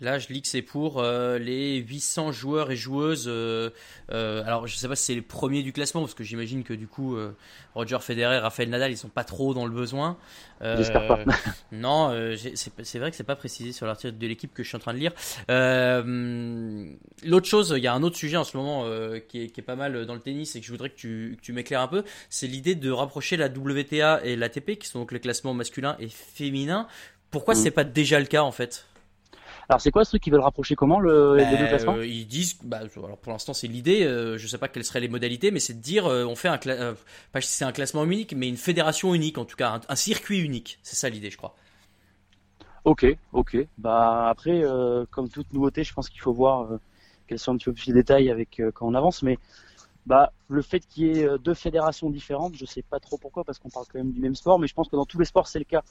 Là, 0.00 0.18
je 0.18 0.28
lis 0.28 0.40
que 0.40 0.48
c'est 0.48 0.62
pour 0.62 0.98
euh, 0.98 1.38
les 1.38 1.76
800 1.76 2.32
joueurs 2.32 2.70
et 2.70 2.76
joueuses. 2.76 3.26
Euh, 3.28 3.68
euh, 4.12 4.42
alors, 4.46 4.66
je 4.66 4.74
sais 4.74 4.88
pas 4.88 4.96
si 4.96 5.04
c'est 5.04 5.14
les 5.14 5.20
premiers 5.20 5.62
du 5.62 5.72
classement, 5.74 6.00
parce 6.00 6.14
que 6.14 6.24
j'imagine 6.24 6.64
que 6.64 6.72
du 6.72 6.86
coup, 6.86 7.18
Roger 7.74 7.98
Federer, 8.00 8.38
Rafael 8.38 8.70
Nadal, 8.70 8.90
ils 8.90 8.96
sont 8.96 9.08
pas 9.08 9.24
trop 9.24 9.52
dans 9.52 9.66
le 9.66 9.72
besoin. 9.72 10.16
J'espère 10.62 11.06
pas. 11.06 11.20
non, 11.72 12.10
c'est 12.36 12.98
vrai 12.98 13.10
que 13.10 13.16
c'est 13.16 13.24
pas 13.24 13.36
précisé 13.36 13.72
sur 13.72 13.86
l'article 13.86 14.16
de 14.16 14.26
l'équipe 14.26 14.54
que 14.54 14.62
je 14.62 14.68
suis 14.68 14.76
en 14.76 14.80
train 14.80 14.94
de 14.94 14.98
lire. 14.98 15.12
L'autre 17.24 17.46
chose, 17.46 17.74
il 17.76 17.82
y 17.82 17.86
a 17.86 17.92
un 17.92 18.02
autre 18.02 18.16
sujet 18.16 18.36
en 18.36 18.44
ce 18.44 18.56
moment 18.56 18.84
qui 19.28 19.42
est, 19.42 19.48
qui, 19.48 19.60
est, 19.60 19.64
pas 19.64 19.76
mal 19.76 20.06
dans 20.06 20.14
le 20.14 20.20
tennis 20.20 20.56
et 20.56 20.60
que 20.60 20.66
je 20.66 20.72
voudrais 20.72 20.90
que 20.90 20.96
tu, 20.96 21.36
que 21.38 21.44
tu 21.44 21.52
m'éclaires 21.52 21.82
un 21.82 21.88
peu. 21.88 22.04
C'est 22.30 22.46
l'idée 22.46 22.74
de 22.74 22.90
rapprocher 22.90 23.36
la 23.36 23.46
WTA 23.48 24.22
et 24.24 24.36
l'ATP, 24.36 24.78
qui 24.78 24.88
sont 24.88 25.00
donc 25.00 25.12
les 25.12 25.20
classements 25.20 25.54
masculins 25.54 25.96
et 25.98 26.08
féminins. 26.08 26.86
Pourquoi 27.30 27.54
mm. 27.54 27.58
c'est 27.58 27.70
pas 27.70 27.84
déjà 27.84 28.18
le 28.18 28.26
cas 28.26 28.42
en 28.42 28.52
fait? 28.52 28.86
Alors 29.70 29.80
c'est 29.80 29.92
quoi 29.92 30.04
ce 30.04 30.10
truc 30.10 30.24
qu'ils 30.24 30.32
veulent 30.32 30.42
rapprocher 30.42 30.74
comment 30.74 30.98
le, 30.98 31.36
les 31.36 31.44
deux 31.44 31.56
bah, 31.56 31.68
classements 31.68 31.94
euh, 31.94 32.04
Ils 32.04 32.26
disent, 32.26 32.58
bah, 32.64 32.80
alors 32.80 33.18
pour 33.18 33.30
l'instant 33.30 33.52
c'est 33.52 33.68
l'idée, 33.68 34.02
euh, 34.02 34.36
je 34.36 34.48
sais 34.48 34.58
pas 34.58 34.66
quelles 34.66 34.84
seraient 34.84 34.98
les 34.98 35.08
modalités, 35.08 35.52
mais 35.52 35.60
c'est 35.60 35.74
de 35.74 35.80
dire 35.80 36.06
euh, 36.06 36.24
on 36.24 36.34
fait 36.34 36.48
un, 36.48 36.58
pas 36.58 37.40
c'est 37.40 37.64
un 37.64 37.70
classement 37.70 38.04
unique, 38.04 38.34
mais 38.36 38.48
une 38.48 38.56
fédération 38.56 39.14
unique 39.14 39.38
en 39.38 39.44
tout 39.44 39.54
cas, 39.54 39.80
un, 39.88 39.94
circuit 39.94 40.40
unique. 40.40 40.80
C'est 40.82 40.96
ça 40.96 41.08
l'idée, 41.08 41.30
je 41.30 41.36
crois. 41.36 41.54
Ok, 42.84 43.06
ok. 43.32 43.58
Bah 43.78 44.28
après, 44.28 44.64
comme 45.12 45.28
toute 45.28 45.52
nouveauté, 45.52 45.84
je 45.84 45.94
pense 45.94 46.08
qu'il 46.08 46.20
faut 46.20 46.32
voir 46.32 46.68
quels 47.28 47.38
sont 47.38 47.52
un 47.52 47.56
petit 47.56 47.66
peu 47.66 47.74
plus 47.74 47.86
les 47.86 47.92
détails 47.92 48.28
avec 48.28 48.60
quand 48.74 48.88
on 48.88 48.94
avance, 48.94 49.22
mais 49.22 49.38
bah 50.04 50.32
le 50.50 50.62
fait 50.62 50.80
qu'il 50.80 51.06
y 51.06 51.20
ait 51.20 51.24
euh, 51.24 51.38
deux 51.38 51.54
fédérations 51.54 52.10
différentes, 52.10 52.56
je 52.56 52.64
sais 52.64 52.82
pas 52.82 52.98
trop 52.98 53.16
pourquoi, 53.16 53.44
parce 53.44 53.58
qu'on 53.58 53.70
parle 53.70 53.86
quand 53.90 53.98
même 53.98 54.12
du 54.12 54.20
même 54.20 54.34
sport, 54.34 54.58
mais 54.58 54.66
je 54.66 54.74
pense 54.74 54.88
que 54.88 54.96
dans 54.96 55.06
tous 55.06 55.18
les 55.18 55.24
sports 55.24 55.46
c'est 55.48 55.58
le 55.58 55.64
cas. 55.64 55.82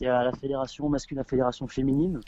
Il 0.00 0.04
y 0.04 0.06
a 0.08 0.22
la 0.22 0.32
fédération 0.32 0.88
masculine, 0.88 1.18
la 1.18 1.24
fédération 1.24 1.66
féminine. 1.68 2.20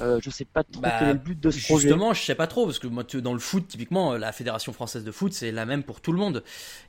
Euh, 0.00 0.18
je 0.22 0.30
sais 0.30 0.44
pas 0.44 0.62
trop 0.64 0.80
Bah, 0.80 0.96
quel 0.98 1.08
est 1.08 1.12
le 1.12 1.18
but 1.18 1.40
de 1.40 1.50
ce 1.50 1.64
projet. 1.64 1.88
Justement, 1.88 2.12
je 2.12 2.22
sais 2.22 2.34
pas 2.34 2.46
trop 2.46 2.66
parce 2.66 2.78
que 2.78 2.86
moi, 2.86 3.04
dans 3.04 3.32
le 3.32 3.38
foot, 3.38 3.66
typiquement, 3.68 4.14
la 4.16 4.32
fédération 4.32 4.72
française 4.72 5.04
de 5.04 5.12
foot, 5.12 5.32
c'est 5.32 5.52
la 5.52 5.64
même 5.64 5.84
pour 5.84 6.00
tout 6.00 6.12
le 6.12 6.18
monde. 6.18 6.42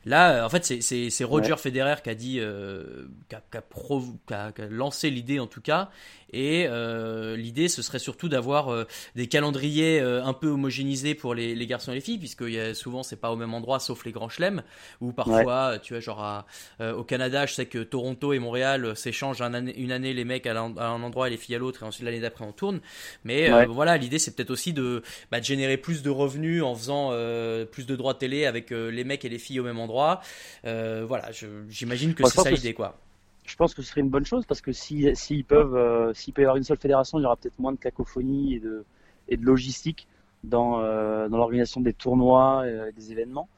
Là, 0.06 0.44
euh, 0.44 0.46
en 0.46 0.50
fait, 0.50 0.66
c'est- 0.66 1.24
Roger 1.24 1.56
Federer 1.58 1.96
qui 2.04 2.10
a 2.10 2.16
dit, 2.16 2.40
euh, 2.40 3.08
qui 3.30 3.36
a, 3.36 4.68
lancé 4.70 5.10
l'idée 5.10 5.40
en 5.40 5.48
tout 5.48 5.62
cas. 5.62 5.90
Et 6.34 6.66
euh, 6.68 7.38
l'idée, 7.38 7.68
ce 7.68 7.84
serait 7.84 8.00
surtout 8.00 8.28
d'avoir 8.28 8.70
euh, 8.70 8.86
des 9.16 9.28
calendriers 9.28 10.02
euh, 10.02 10.26
un 10.26 10.34
peu 10.34 10.48
homogénéisés 10.48 11.14
pour 11.14 11.36
les, 11.36 11.54
les 11.54 11.68
garçons 11.68 11.92
et 11.92 11.96
les 11.96 12.02
filles, 12.02 12.18
puisque 12.18 12.44
souvent 12.76 13.04
c'est 13.04 13.16
pas 13.18 13.32
au 13.32 13.36
même 13.36 13.54
endroit, 13.54 13.80
sauf 13.80 14.04
les 14.04 14.12
grands 14.12 14.30
chelems, 14.34 14.64
ou 15.02 15.12
parfois, 15.12 15.80
tu 15.82 15.94
vois, 15.94 16.00
genre 16.02 16.22
à- 16.22 16.46
euh, 16.82 16.94
au 16.94 17.04
Canada, 17.04 17.46
je 17.46 17.54
sais 17.54 17.66
que 17.66 17.80
Toronto 17.80 18.34
et 18.34 18.40
Montréal 18.40 18.86
euh, 18.86 18.96
s'échangent 18.96 19.42
un 19.42 19.54
une 19.68 19.92
année 19.92 20.14
les 20.14 20.26
mecs 20.26 20.48
à, 20.48 20.60
un 20.60 21.04
endroit 21.04 21.28
et 21.28 21.32
les 21.32 21.38
filles 21.38 21.56
à 21.56 21.60
l'autre, 21.60 21.84
et 21.84 21.86
ensuite 21.86 22.06
l'année 22.06 22.20
d'après 22.20 22.46
on 22.46 22.52
tourne. 22.52 22.82
Mais 23.24 23.50
euh, 23.50 23.66
voilà, 23.66 23.98
l'idée 23.98 24.20
c'est 24.20 24.36
peut-être 24.36 24.52
aussi 24.52 24.74
de, 24.74 25.04
bah, 25.32 25.40
de 25.40 25.46
générer 25.46 25.78
plus 25.78 26.02
de 26.04 26.10
revenus 26.10 26.64
en 26.64 26.76
faisant 26.76 27.10
euh, 27.12 27.66
plus 27.66 27.86
de 27.86 27.96
droits 27.96 28.16
télé 28.16 28.46
avec 28.46 28.72
euh, 28.72 28.90
les 28.90 29.04
mecs 29.04 29.26
et 29.26 29.30
les 29.30 29.40
filles 29.40 29.60
au 29.60 29.64
même 29.64 29.80
endroit. 29.80 30.22
Euh, 30.66 31.06
voilà, 31.08 31.30
j'imagine 31.70 32.14
que 32.14 32.24
c'est 32.26 32.42
ça 32.42 32.52
l'idée 32.52 32.74
quoi. 32.74 32.98
Je 33.46 33.56
pense 33.58 33.74
que 33.74 33.82
ce 33.82 33.90
serait 33.90 34.02
une 34.02 34.10
bonne 34.10 34.26
chose 34.26 34.46
parce 34.46 34.62
que 34.62 34.72
si 34.72 35.14
s'ils 35.16 35.44
peuvent, 35.44 35.76
euh, 35.76 36.14
s'il 36.14 36.34
peut 36.34 36.42
y 36.42 36.46
avoir 36.46 36.56
une 36.58 36.64
seule 36.64 36.78
fédération, 36.78 37.20
il 37.20 37.24
y 37.24 37.26
aura 37.26 37.36
peut-être 37.36 37.60
moins 37.60 37.74
de 37.74 37.78
cacophonie 37.78 38.56
et 38.56 38.60
de 38.60 38.86
et 39.28 39.38
de 39.38 39.46
logistique 39.46 40.08
dans 40.44 40.80
euh, 40.82 41.28
dans 41.30 41.38
l'organisation 41.38 41.82
des 41.82 41.94
tournois, 41.94 42.64
euh, 42.66 42.90
et 42.90 42.92
des 42.94 43.12
événements. 43.12 43.50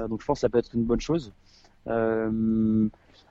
Euh, 0.00 0.08
donc 0.08 0.20
je 0.20 0.26
pense 0.26 0.38
que 0.38 0.40
ça 0.40 0.48
peut 0.48 0.58
être 0.58 0.74
une 0.74 0.84
bonne 0.84 1.00
chose. 1.00 1.32
Euh, 1.86 2.88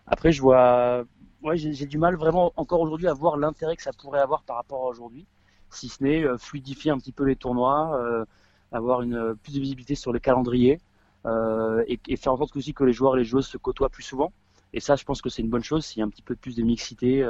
après, 0.07 0.31
je 0.31 0.41
vois, 0.41 1.03
ouais, 1.43 1.57
j'ai 1.57 1.85
du 1.85 1.97
mal 1.97 2.15
vraiment 2.15 2.53
encore 2.55 2.81
aujourd'hui 2.81 3.07
à 3.07 3.13
voir 3.13 3.37
l'intérêt 3.37 3.75
que 3.75 3.83
ça 3.83 3.91
pourrait 3.93 4.19
avoir 4.19 4.43
par 4.43 4.57
rapport 4.57 4.83
à 4.83 4.87
aujourd'hui, 4.87 5.25
si 5.69 5.89
ce 5.89 6.03
n'est 6.03 6.23
euh, 6.23 6.37
fluidifier 6.37 6.91
un 6.91 6.97
petit 6.97 7.11
peu 7.11 7.23
les 7.23 7.35
tournois, 7.35 8.25
avoir 8.71 9.01
une 9.01 9.35
plus 9.35 9.53
de 9.53 9.59
visibilité 9.59 9.95
sur 9.95 10.11
les 10.13 10.19
calendriers 10.19 10.79
euh, 11.25 11.83
et, 11.87 12.17
faire 12.17 12.33
en 12.33 12.37
sorte 12.37 12.55
aussi 12.55 12.73
que 12.73 12.83
les 12.83 12.93
joueurs 12.93 13.15
et 13.15 13.19
les 13.19 13.25
joueuses 13.25 13.47
se 13.47 13.57
côtoient 13.57 13.89
plus 13.89 14.03
souvent. 14.03 14.33
Et 14.73 14.79
ça, 14.79 14.95
je 14.95 15.03
pense 15.03 15.21
que 15.21 15.29
c'est 15.29 15.43
une 15.43 15.49
bonne 15.49 15.63
chose. 15.63 15.85
S'il 15.85 15.99
y 15.99 16.01
a 16.01 16.05
un 16.05 16.09
petit 16.09 16.23
peu 16.23 16.35
plus 16.35 16.55
de 16.55 16.63
mixité 16.63 17.23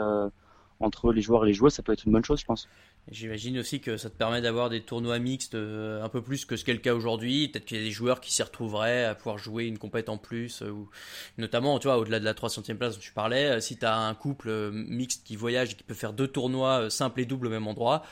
entre 0.83 1.11
les 1.13 1.21
joueurs 1.21 1.45
et 1.45 1.47
les 1.47 1.53
joueuses, 1.53 1.73
ça 1.73 1.83
peut 1.83 1.93
être 1.93 2.05
une 2.05 2.11
bonne 2.13 2.25
chose, 2.25 2.39
je 2.41 2.45
pense. 2.45 2.69
J'imagine 3.11 3.59
aussi 3.59 3.81
que 3.81 3.97
ça 3.97 4.09
te 4.09 4.15
permet 4.15 4.41
d'avoir 4.41 4.69
des 4.69 4.81
tournois 4.81 5.19
mixtes 5.19 5.55
euh, 5.55 6.01
un 6.01 6.07
peu 6.07 6.21
plus 6.21 6.45
que 6.45 6.55
ce 6.55 6.63
qu'est 6.63 6.71
le 6.73 6.79
cas 6.79 6.93
aujourd'hui. 6.93 7.49
Peut-être 7.49 7.65
qu'il 7.65 7.77
y 7.77 7.81
a 7.81 7.83
des 7.83 7.91
joueurs 7.91 8.21
qui 8.21 8.33
s'y 8.33 8.41
retrouveraient 8.41 9.03
à 9.03 9.13
pouvoir 9.13 9.37
jouer 9.37 9.65
une 9.65 9.77
compète 9.77 10.07
en 10.07 10.17
plus. 10.17 10.61
euh, 10.61 10.69
ou... 10.69 10.89
Notamment, 11.37 11.79
tu 11.79 11.87
vois, 11.89 11.97
au-delà 11.97 12.21
de 12.21 12.25
la 12.25 12.33
300e 12.33 12.77
place 12.77 12.95
dont 12.95 13.01
tu 13.01 13.11
parlais, 13.11 13.57
euh, 13.57 13.59
si 13.59 13.77
tu 13.77 13.85
as 13.85 13.97
un 13.97 14.13
couple 14.15 14.71
mixte 14.71 15.25
qui 15.25 15.35
voyage 15.35 15.73
et 15.73 15.75
qui 15.75 15.83
peut 15.83 15.93
faire 15.93 16.13
deux 16.13 16.27
tournois 16.29 16.89
simples 16.89 17.19
et 17.19 17.25
doubles 17.25 17.47
au 17.47 17.49
même 17.49 17.67
endroit, 17.67 18.03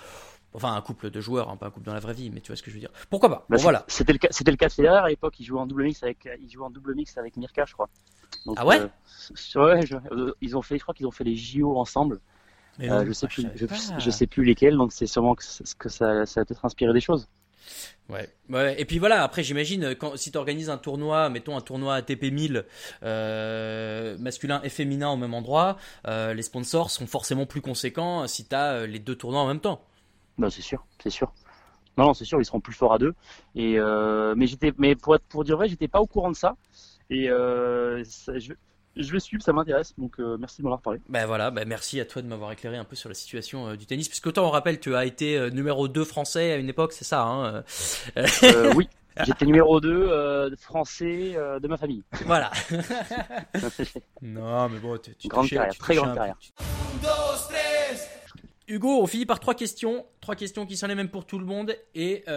enfin 0.53 0.73
un 0.75 0.81
couple 0.81 1.09
de 1.09 1.21
joueurs, 1.21 1.49
hein, 1.49 1.55
pas 1.57 1.67
un 1.67 1.71
couple 1.71 1.85
dans 1.85 1.93
la 1.93 2.01
vraie 2.01 2.13
vie, 2.13 2.29
mais 2.29 2.41
tu 2.41 2.47
vois 2.47 2.57
ce 2.57 2.63
que 2.63 2.69
je 2.69 2.75
veux 2.75 2.81
dire. 2.81 2.91
Pourquoi 3.09 3.29
pas? 3.29 3.45
Bah, 3.49 3.57
Bon, 3.57 3.61
voilà. 3.61 3.83
C'était 3.87 4.13
le 4.13 4.19
cas, 4.19 4.29
c'était 4.31 4.51
le 4.51 4.57
cas 4.57 4.67
de 4.67 4.73
Federer 4.73 4.97
à 4.97 5.07
l'époque. 5.09 5.39
Il 5.39 5.45
jouait 5.45 5.59
en 5.59 5.65
double 5.67 5.83
mix 5.83 6.01
avec, 6.03 6.27
il 6.41 6.49
jouait 6.49 6.65
en 6.65 6.69
double 6.69 6.95
mix 6.95 7.17
avec 7.17 7.35
Mirka, 7.37 7.65
je 7.65 7.73
crois. 7.73 7.89
Donc, 8.45 8.57
Ah 8.57 8.65
ouais? 8.65 8.79
euh, 8.79 8.89
ouais, 9.55 9.85
je- 9.85 9.95
euh, 10.11 10.33
ils 10.41 10.57
ont 10.57 10.61
fait, 10.61 10.77
je 10.77 10.83
crois 10.83 10.93
qu'ils 10.93 11.07
ont 11.07 11.11
fait 11.11 11.23
les 11.23 11.35
JO 11.35 11.77
ensemble. 11.79 12.21
Mais 12.79 12.89
Euh, 12.89 13.05
je 13.05 13.11
sais 13.11 13.27
plus, 13.27 13.45
je, 13.99 14.09
sais 14.09 14.27
plus 14.27 14.43
lesquels. 14.43 14.77
Donc 14.77 14.91
c'est 14.91 15.07
sûrement 15.07 15.35
que, 15.35 15.43
que 15.77 15.89
ça, 15.89 16.25
ça 16.25 16.41
a 16.41 16.45
peut-être 16.45 16.65
inspiré 16.65 16.93
des 16.93 17.01
choses. 17.01 17.27
Ouais. 18.09 18.27
ouais. 18.49 18.79
Et 18.81 18.85
puis 18.85 18.99
voilà, 18.99 19.23
après 19.23 19.43
j'imagine 19.43 19.95
quand 19.95 20.17
si 20.17 20.31
tu 20.31 20.37
organises 20.37 20.69
un 20.69 20.77
tournoi, 20.77 21.29
mettons 21.29 21.55
un 21.55 21.61
tournoi 21.61 21.95
ATP 21.95 22.23
1000 22.23 22.65
euh, 23.03 24.17
masculin 24.17 24.61
et 24.63 24.69
féminin 24.69 25.09
au 25.09 25.15
même 25.15 25.33
endroit, 25.33 25.77
euh, 26.07 26.33
les 26.33 26.41
sponsors 26.41 26.91
sont 26.91 27.07
forcément 27.07 27.45
plus 27.45 27.61
conséquents 27.61 28.27
si 28.27 28.45
tu 28.45 28.55
as 28.55 28.85
les 28.85 28.99
deux 28.99 29.15
tournois 29.15 29.41
en 29.41 29.47
même 29.47 29.61
temps. 29.61 29.81
Bah, 30.37 30.49
c'est 30.49 30.61
sûr, 30.61 30.85
c'est 31.01 31.09
sûr. 31.09 31.31
Non, 31.97 32.05
non, 32.05 32.13
c'est 32.13 32.25
sûr, 32.25 32.39
ils 32.39 32.45
seront 32.45 32.59
plus 32.59 32.73
forts 32.73 32.93
à 32.93 32.97
deux. 32.97 33.13
Et 33.55 33.77
euh, 33.77 34.33
mais 34.35 34.47
j'étais, 34.47 34.73
mais 34.77 34.95
pour 34.95 35.15
être, 35.15 35.25
pour 35.25 35.43
dire 35.43 35.55
vrai, 35.55 35.69
j'étais 35.69 35.87
pas 35.87 36.01
au 36.01 36.07
courant 36.07 36.31
de 36.31 36.35
ça. 36.35 36.55
Et 37.09 37.27
je, 37.27 38.53
je 38.95 39.11
vais 39.11 39.19
suivre, 39.19 39.43
ça 39.43 39.53
m'intéresse. 39.53 39.93
Donc 39.97 40.19
euh, 40.19 40.37
merci 40.39 40.57
de 40.57 40.63
m'en 40.63 40.69
avoir 40.69 40.81
parlé. 40.81 40.99
Ben 41.09 41.25
voilà, 41.25 41.51
ben 41.51 41.67
merci 41.67 41.99
à 41.99 42.05
toi 42.05 42.21
de 42.21 42.27
m'avoir 42.27 42.51
éclairé 42.51 42.77
un 42.77 42.83
peu 42.83 42.95
sur 42.95 43.09
la 43.09 43.15
situation 43.15 43.69
euh, 43.69 43.75
du 43.75 43.85
tennis, 43.85 44.07
puisque 44.07 44.27
autant 44.27 44.45
on 44.47 44.49
rappelle, 44.51 44.79
tu 44.79 44.95
as 44.95 45.05
été 45.05 45.37
euh, 45.37 45.49
numéro 45.49 45.87
2 45.87 46.03
français 46.03 46.51
à 46.51 46.57
une 46.57 46.69
époque, 46.69 46.93
c'est 46.93 47.05
ça, 47.05 47.21
hein 47.23 47.63
euh, 48.17 48.73
oui, 48.75 48.87
j'étais 49.25 49.45
numéro 49.45 49.79
2 49.79 50.55
français 50.57 51.33
de 51.61 51.67
ma 51.67 51.77
famille. 51.77 52.03
Voilà. 52.25 52.51
non, 54.21 54.69
mais 54.69 54.79
bon, 54.79 54.97
tu, 54.97 55.15
tu 55.15 55.27
Grande 55.27 55.45
touchais- 55.45 55.55
carrière, 55.55 55.73
tu 55.73 55.79
très 55.79 55.95
grande 55.95 56.15
peu. 56.15 56.21
Hugo, 58.67 59.01
on 59.01 59.07
finit 59.07 59.25
par 59.25 59.39
trois 59.41 59.53
questions, 59.55 60.05
trois 60.21 60.35
questions 60.35 60.65
qui 60.65 60.77
sont 60.77 60.87
les 60.87 60.95
mêmes 60.95 61.09
pour 61.09 61.25
tout 61.25 61.39
le 61.39 61.45
monde 61.45 61.75
et 61.93 62.23
bah, 62.25 62.33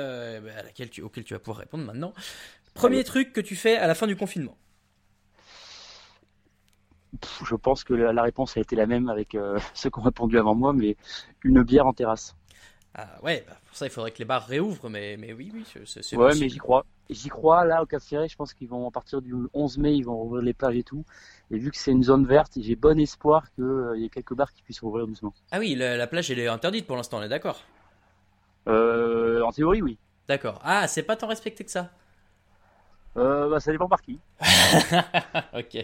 à 0.59 0.63
laquelle 0.65 0.91
tu, 0.91 1.03
auxquelles 1.03 1.25
tu 1.25 1.35
vas 1.35 1.39
pouvoir 1.39 1.59
répondre 1.59 1.85
maintenant. 1.85 2.13
Premier 2.75 2.97
Allez. 2.97 3.05
truc 3.05 3.33
que 3.33 3.41
tu 3.41 3.55
fais 3.55 3.77
à 3.77 3.87
la 3.87 3.95
fin 3.95 4.09
du 4.09 4.17
confinement. 4.17 4.57
Je 7.45 7.55
pense 7.55 7.85
que 7.85 7.95
la, 7.95 8.23
réponse 8.23 8.57
a 8.57 8.61
été 8.61 8.77
la 8.77 8.87
même 8.87 9.09
avec 9.09 9.35
euh, 9.35 9.59
ceux 9.75 9.91
qui 9.91 9.99
ont 9.99 10.03
répondu 10.03 10.39
avant 10.39 10.55
moi, 10.55 10.73
mais 10.73 10.97
une 11.43 11.63
bière 11.63 11.87
en 11.87 11.93
terrasse. 11.93 12.37
Ah 12.95 13.09
ouais, 13.23 13.45
bah, 13.49 13.57
pour 13.67 13.77
ça 13.77 13.87
il 13.87 13.91
faudrait 13.91 14.13
que 14.13 14.19
les 14.19 14.25
bars 14.25 14.47
réouvrent, 14.47 14.89
mais, 14.89 15.17
mais 15.17 15.33
oui, 15.33 15.51
oui, 15.53 15.65
c'est- 15.85 16.17
Ouais, 16.17 16.33
mais 16.37 16.49
j'y 16.49 16.59
crois. 16.59 16.87
J'y 17.11 17.29
crois, 17.29 17.65
là, 17.67 17.83
au 17.83 17.87
Cap 17.87 18.03
Ferré, 18.03 18.29
je 18.29 18.37
pense 18.37 18.55
qu'ils 18.55 18.69
vont, 18.69 18.89
à 18.89 18.91
partir 18.91 19.21
du 19.21 19.35
11 19.53 19.77
mai, 19.77 19.95
ils 19.95 20.05
vont 20.05 20.17
rouvrir 20.17 20.43
les 20.43 20.55
plages 20.55 20.77
et 20.77 20.83
tout. 20.83 21.05
Et 21.51 21.59
vu 21.59 21.71
que 21.71 21.77
c'est 21.77 21.91
une 21.91 22.03
zone 22.03 22.25
verte, 22.25 22.53
j'ai 22.57 22.77
bon 22.77 22.99
espoir 22.99 23.53
qu'il 23.55 23.95
y 23.97 24.05
ait 24.07 24.09
quelques 24.09 24.35
bars 24.35 24.53
qui 24.53 24.63
puissent 24.63 24.81
rouvrir 24.81 25.07
doucement. 25.07 25.35
Ah 25.51 25.59
oui, 25.59 25.75
la, 25.75 25.97
la 25.97 26.07
plage 26.07 26.31
elle 26.31 26.39
est 26.39 26.49
interdite 26.49 26.87
pour 26.87 26.97
l'instant, 26.97 27.19
on 27.19 27.23
est 27.23 27.29
d'accord? 27.29 27.63
Euh, 28.69 29.43
en 29.43 29.53
théorie, 29.53 29.83
oui. 29.83 29.99
D'accord. 30.29 30.61
Ah, 30.63 30.89
c'est 30.89 31.03
pas 31.03 31.17
tant 31.17 31.27
respecté 31.27 31.65
que 31.65 31.71
ça. 31.71 31.91
Euh, 33.17 33.49
bah, 33.49 33.61
ça 33.61 33.71
dépend 33.71 33.89
par 33.89 34.03
qui. 34.03 34.19
ok. 34.41 35.75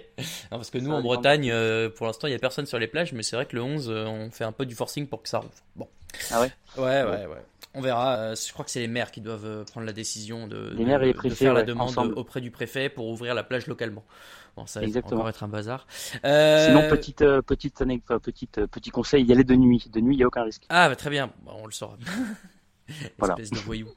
Non, 0.51 0.59
parce 0.59 0.71
que 0.71 0.79
nous 0.79 0.91
Ça 0.91 0.97
en. 0.97 1.03
Bretagne, 1.03 1.51
euh, 1.53 1.89
pour 1.89 2.07
l'instant 2.07 2.27
il 2.27 2.33
y 2.33 2.35
a 2.35 2.39
personne 2.39 2.67
sur 2.67 2.79
les 2.79 2.89
plages, 2.89 3.13
mais 3.13 3.23
c'est 3.23 3.37
vrai 3.37 3.47
que 3.47 3.55
le 3.57 3.63
11, 3.63 3.89
euh, 3.89 4.05
on 4.07 4.31
fait 4.31 4.45
un 4.45 4.53
peu 4.53 4.67
du 4.67 4.75
forcing 4.75 5.07
pour 5.07 5.23
que 5.23 5.29
ça 5.29 5.39
rouvre. 5.39 5.53
Bon. 5.77 5.89
Ah 6.33 6.41
ouais? 6.41 6.51
Ouais, 6.77 7.03
ouais, 7.05 7.27
ouais. 7.27 7.43
On 7.75 7.81
verra. 7.81 8.35
Je 8.35 8.53
crois 8.53 8.65
que 8.65 8.71
c'est 8.73 8.81
les 8.81 8.89
maires 8.89 9.13
qui 9.13 9.21
doivent 9.21 9.65
prendre 9.71 9.87
la 9.87 9.93
décision 9.93 10.49
de, 10.49 10.71
Les 10.71 10.83
de- 10.83 10.85
maires 10.89 11.03
et 11.03 11.07
les 11.07 11.13
de 11.13 11.19
préfets, 11.19 11.37
faire 11.37 11.55
la 11.55 11.63
demande 11.63 11.89
ensemble. 11.91 12.15
auprès 12.15 12.41
du 12.41 12.51
préfet 12.51 12.89
pour 12.89 13.07
ouvrir 13.07 13.35
la 13.35 13.45
plage 13.45 13.69
localement. 13.69 14.05
Bon, 14.57 14.67
ça 14.67 14.81
va 14.81 14.87
Exactement. 14.87 15.21
encore 15.21 15.29
être 15.29 15.45
un 15.45 15.49
bazar. 15.49 15.87
Sinon, 16.25 16.89
petite, 16.91 17.19
petite, 17.43 17.85
petite, 18.25 18.59
euh, 18.59 18.67
petit 18.67 18.91
conseil, 18.91 19.25
y 19.25 19.31
aller 19.33 19.45
de 19.45 19.55
nuit. 19.55 19.87
De 19.93 20.01
nuit, 20.01 20.17
il 20.17 20.19
n'y 20.19 20.25
a 20.25 20.27
aucun 20.27 20.43
risque. 20.43 20.65
Ah, 20.69 20.89
bah, 20.89 20.97
très 20.97 21.11
bien. 21.11 21.31
Bon, 21.43 21.53
on 21.63 21.67
le 21.67 21.73
saura. 21.73 21.97
Voilà. 23.19 23.35
Espèce 23.35 23.51
de 23.51 23.65
voyou. 23.65 23.89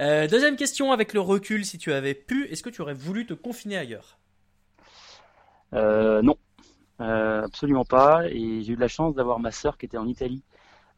Euh, 0.00 0.26
deuxième 0.26 0.56
question 0.56 0.92
avec 0.92 1.12
le 1.14 1.20
recul, 1.20 1.64
si 1.64 1.78
tu 1.78 1.92
avais 1.92 2.14
pu, 2.14 2.46
est-ce 2.48 2.62
que 2.62 2.70
tu 2.70 2.82
aurais 2.82 2.94
voulu 2.94 3.26
te 3.26 3.34
confiner 3.34 3.76
ailleurs? 3.78 4.18
Euh, 5.74 6.22
non, 6.22 6.36
Euh, 7.00 7.42
absolument 7.44 7.84
pas. 7.84 8.28
Et 8.28 8.62
j'ai 8.62 8.72
eu 8.72 8.76
de 8.76 8.80
la 8.80 8.88
chance 8.88 9.14
d'avoir 9.14 9.40
ma 9.40 9.50
sœur 9.50 9.76
qui 9.76 9.86
était 9.86 9.98
en 9.98 10.06
Italie, 10.06 10.42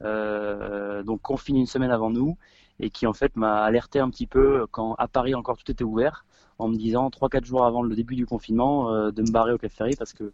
donc 0.01 1.23
confinée 1.23 1.61
une 1.61 1.67
semaine 1.67 1.91
avant 1.91 2.11
nous, 2.11 2.37
et 2.81 2.91
qui 2.91 3.07
en 3.07 3.13
fait 3.13 3.37
m'a 3.37 3.63
alerté 3.65 4.01
un 4.01 4.11
petit 4.11 4.27
peu 4.27 4.67
quand 4.71 4.95
à 4.99 5.09
Paris 5.09 5.35
encore 5.35 5.57
tout 5.57 5.71
était 5.71 5.85
ouvert, 5.85 6.27
en 6.59 6.69
me 6.69 6.77
disant 6.77 7.09
3-4 7.09 7.45
jours 7.45 7.65
avant 7.65 7.83
le 7.83 7.95
début 7.95 8.17
du 8.17 8.27
confinement 8.27 9.11
de 9.11 9.23
me 9.23 9.31
barrer 9.31 9.53
au 9.53 9.59
Cap 9.59 9.73
Ferry 9.73 9.97
parce 9.97 10.13
que 10.13 10.33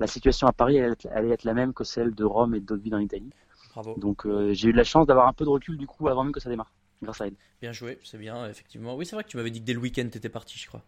la 0.00 0.06
situation 0.06 0.46
à 0.46 0.52
Paris 0.52 0.78
allait 0.78 0.92
être, 0.92 1.06
allait 1.12 1.30
être 1.30 1.44
la 1.44 1.54
même 1.54 1.72
que 1.72 1.84
celle 1.84 2.14
de 2.14 2.24
Rome 2.24 2.54
et 2.54 2.60
d'autres 2.60 2.82
villes 2.82 2.94
en 2.94 2.98
Italie. 3.00 3.30
Bravo. 3.76 3.94
Donc 3.98 4.24
euh, 4.24 4.54
j'ai 4.54 4.68
eu 4.70 4.72
la 4.72 4.84
chance 4.84 5.06
d'avoir 5.06 5.28
un 5.28 5.34
peu 5.34 5.44
de 5.44 5.50
recul 5.50 5.76
du 5.76 5.86
coup 5.86 6.08
avant 6.08 6.24
même 6.24 6.32
que 6.32 6.40
ça 6.40 6.48
démarre, 6.48 6.72
grâce 7.02 7.20
à 7.20 7.26
elle. 7.26 7.34
Bien 7.60 7.72
joué, 7.72 7.98
c'est 8.02 8.16
bien, 8.16 8.48
effectivement. 8.48 8.96
Oui, 8.96 9.04
c'est 9.04 9.14
vrai 9.14 9.22
que 9.22 9.28
tu 9.28 9.36
m'avais 9.36 9.50
dit 9.50 9.60
que 9.60 9.66
dès 9.66 9.74
le 9.74 9.80
week-end, 9.80 10.08
t'étais 10.10 10.30
parti, 10.30 10.58
je 10.58 10.66
crois. 10.66 10.82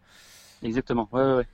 Exactement. 0.63 1.07
Ouais, 1.11 1.21
ouais, 1.21 1.35
ouais. 1.35 1.47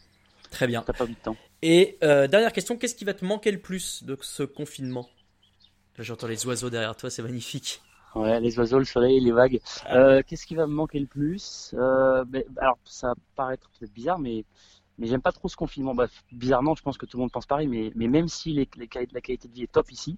Très 0.50 0.66
bien. 0.66 0.82
T'as 0.82 0.94
pas 0.94 1.04
eu 1.04 1.10
de 1.10 1.16
temps. 1.16 1.36
Et 1.62 1.98
euh, 2.04 2.28
dernière 2.28 2.54
question, 2.54 2.78
qu'est-ce 2.78 2.96
qui 2.96 3.04
va 3.04 3.14
te 3.14 3.26
manquer 3.26 3.52
le 3.52 3.60
plus 3.60 4.04
de 4.06 4.18
ce 4.22 4.44
confinement? 4.44 5.10
Là, 5.98 6.06
j'entends 6.06 6.28
les 6.28 6.46
oiseaux 6.46 6.70
derrière 6.70 6.96
toi, 6.96 7.10
c'est 7.10 7.22
magnifique. 7.22 7.82
Ouais, 8.16 8.40
les 8.40 8.58
oiseaux, 8.58 8.80
le 8.80 8.86
soleil, 8.86 9.20
les 9.20 9.34
vagues. 9.34 9.60
Euh, 9.92 10.24
Qu'est-ce 10.26 10.46
qui 10.46 10.56
va 10.56 10.68
me 10.68 10.74
manquer 10.74 11.00
le 11.00 11.06
plus? 11.06 11.74
Ben, 11.74 12.44
Alors, 12.62 12.78
ça 12.86 13.10
va 13.10 13.16
paraître 13.36 13.70
peut-être 13.78 13.92
bizarre, 13.92 14.20
mais, 14.20 14.46
mais 14.98 15.08
j'aime 15.08 15.22
pas 15.22 15.32
trop 15.32 15.48
ce 15.48 15.56
confinement. 15.56 15.94
Bah, 15.94 16.08
bizarrement, 16.32 16.76
je 16.76 16.82
pense 16.82 16.98
que 16.98 17.06
tout 17.06 17.18
le 17.18 17.22
monde 17.22 17.32
pense 17.32 17.46
pareil, 17.46 17.68
mais, 17.68 17.92
mais 17.96 18.08
même 18.08 18.28
si 18.28 18.54
les, 18.54 18.68
les 18.78 18.88
quali- 18.88 19.08
la 19.12 19.22
qualité 19.22 19.48
de 19.48 19.54
vie 19.54 19.64
est 19.64 19.72
top 19.72 19.92
ici, 19.92 20.18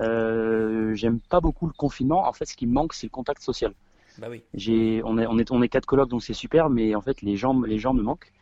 euh, 0.00 0.94
j'aime 0.94 1.20
pas 1.20 1.40
beaucoup 1.40 1.66
le 1.66 1.72
confinement. 1.72 2.26
En 2.28 2.32
fait, 2.32 2.46
ce 2.46 2.56
qui 2.56 2.66
me 2.66 2.72
manque, 2.72 2.92
c'est 2.92 3.06
le 3.06 3.10
contact 3.10 3.42
social. 3.42 3.72
Bah 4.18 4.28
oui. 4.30 4.42
J'ai, 4.54 5.02
on 5.04 5.18
est, 5.18 5.26
on 5.26 5.38
est, 5.38 5.50
on 5.50 5.62
est 5.62 5.68
quatre 5.68 5.86
colocs, 5.86 6.08
donc 6.08 6.22
c'est 6.22 6.34
super, 6.34 6.68
mais 6.68 6.94
en 6.94 7.00
fait, 7.00 7.22
les 7.22 7.36
gens, 7.36 7.60
les 7.62 7.78
gens 7.78 7.94
me 7.94 8.02
manquent. 8.02 8.32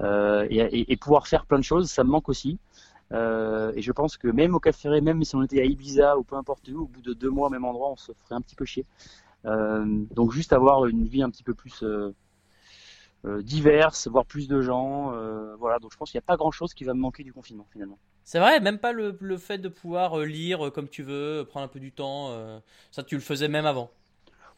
Euh, 0.00 0.46
et, 0.50 0.58
et, 0.58 0.92
et 0.92 0.96
pouvoir 0.96 1.26
faire 1.26 1.44
plein 1.46 1.58
de 1.58 1.64
choses, 1.64 1.90
ça 1.90 2.02
me 2.04 2.10
manque 2.10 2.28
aussi. 2.28 2.58
Euh, 3.12 3.72
et 3.74 3.82
je 3.82 3.92
pense 3.92 4.16
que 4.16 4.28
même 4.28 4.54
au 4.54 4.60
Cap 4.60 4.74
Ferré, 4.74 5.00
même 5.00 5.22
si 5.24 5.34
on 5.36 5.42
était 5.42 5.60
à 5.60 5.64
Ibiza 5.64 6.18
ou 6.18 6.24
peu 6.24 6.36
importe 6.36 6.68
où, 6.68 6.82
au 6.82 6.86
bout 6.86 7.02
de 7.02 7.14
deux 7.14 7.30
mois 7.30 7.48
au 7.48 7.50
même 7.50 7.64
endroit, 7.64 7.90
on 7.90 7.96
se 7.96 8.12
ferait 8.12 8.34
un 8.34 8.40
petit 8.40 8.56
peu 8.56 8.64
chier. 8.64 8.84
Donc 9.44 10.32
juste 10.32 10.52
avoir 10.52 10.84
une 10.86 11.06
vie 11.06 11.22
un 11.22 11.30
petit 11.30 11.42
peu 11.42 11.54
plus, 11.54 11.82
diverses, 13.24 14.08
voir 14.08 14.24
plus 14.24 14.48
de 14.48 14.60
gens. 14.60 15.12
voilà, 15.58 15.78
donc 15.78 15.92
je 15.92 15.96
pense 15.96 16.10
qu'il 16.10 16.18
n'y 16.18 16.24
a 16.24 16.26
pas 16.26 16.36
grand-chose 16.36 16.74
qui 16.74 16.84
va 16.84 16.94
me 16.94 17.00
manquer 17.00 17.24
du 17.24 17.32
confinement 17.32 17.66
finalement. 17.72 17.98
C'est 18.24 18.38
vrai, 18.38 18.60
même 18.60 18.78
pas 18.78 18.92
le, 18.92 19.16
le, 19.20 19.38
fait 19.38 19.58
de 19.58 19.68
pouvoir 19.68 20.18
lire 20.20 20.70
comme 20.72 20.88
tu 20.88 21.02
veux, 21.02 21.44
prendre 21.48 21.64
un 21.64 21.68
peu 21.68 21.80
du 21.80 21.92
temps. 21.92 22.32
ça, 22.90 23.02
tu 23.02 23.14
le 23.14 23.20
faisais 23.20 23.48
même 23.48 23.66
avant. 23.66 23.90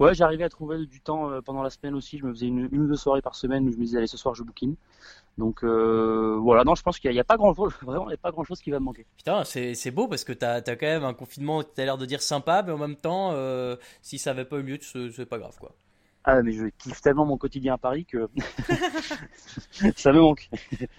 Ouais, 0.00 0.14
j'arrivais 0.14 0.44
à 0.44 0.48
trouver 0.48 0.86
du 0.86 1.02
temps 1.02 1.30
euh, 1.30 1.42
pendant 1.42 1.62
la 1.62 1.68
semaine 1.68 1.94
aussi. 1.94 2.16
Je 2.16 2.24
me 2.24 2.32
faisais 2.32 2.46
une, 2.46 2.70
une, 2.72 2.80
ou 2.84 2.88
deux 2.88 2.96
soirées 2.96 3.20
par 3.20 3.34
semaine 3.34 3.68
où 3.68 3.72
je 3.72 3.76
me 3.76 3.82
disais 3.84 3.98
allez 3.98 4.06
ce 4.06 4.16
soir 4.16 4.34
je 4.34 4.42
bouquine. 4.42 4.74
Donc 5.36 5.62
euh, 5.62 6.38
voilà, 6.40 6.64
non, 6.64 6.74
je 6.74 6.82
pense 6.82 6.98
qu'il 6.98 7.10
n'y 7.10 7.20
a, 7.20 7.24
pas 7.24 7.36
grand 7.36 7.54
chose, 7.54 7.74
vraiment, 7.82 8.06
il 8.06 8.08
n'y 8.08 8.14
a 8.14 8.16
pas 8.16 8.30
grand 8.30 8.42
chose 8.42 8.62
qui 8.62 8.70
va 8.70 8.80
me 8.80 8.86
manquer. 8.86 9.04
Putain, 9.18 9.44
c'est 9.44 9.90
beau 9.90 10.08
parce 10.08 10.24
que 10.24 10.32
tu 10.32 10.44
as, 10.44 10.62
quand 10.62 10.86
même 10.86 11.04
un 11.04 11.12
confinement, 11.12 11.62
tu 11.62 11.82
as 11.82 11.84
l'air 11.84 11.98
de 11.98 12.06
dire 12.06 12.22
sympa, 12.22 12.62
mais 12.62 12.72
en 12.72 12.78
même 12.78 12.96
temps, 12.96 13.32
euh, 13.34 13.76
si 14.00 14.18
ça 14.18 14.30
n'avait 14.30 14.46
pas 14.46 14.56
eu 14.56 14.62
lieu, 14.62 14.78
c'est 14.80 15.26
pas 15.26 15.38
grave 15.38 15.56
quoi. 15.60 15.74
Ah, 16.24 16.42
mais 16.42 16.52
je 16.52 16.66
kiffe 16.66 17.00
tellement 17.00 17.24
mon 17.24 17.38
quotidien 17.38 17.74
à 17.74 17.78
Paris 17.78 18.04
que 18.04 18.28
ça 19.96 20.12
me 20.12 20.20
manque. 20.20 20.50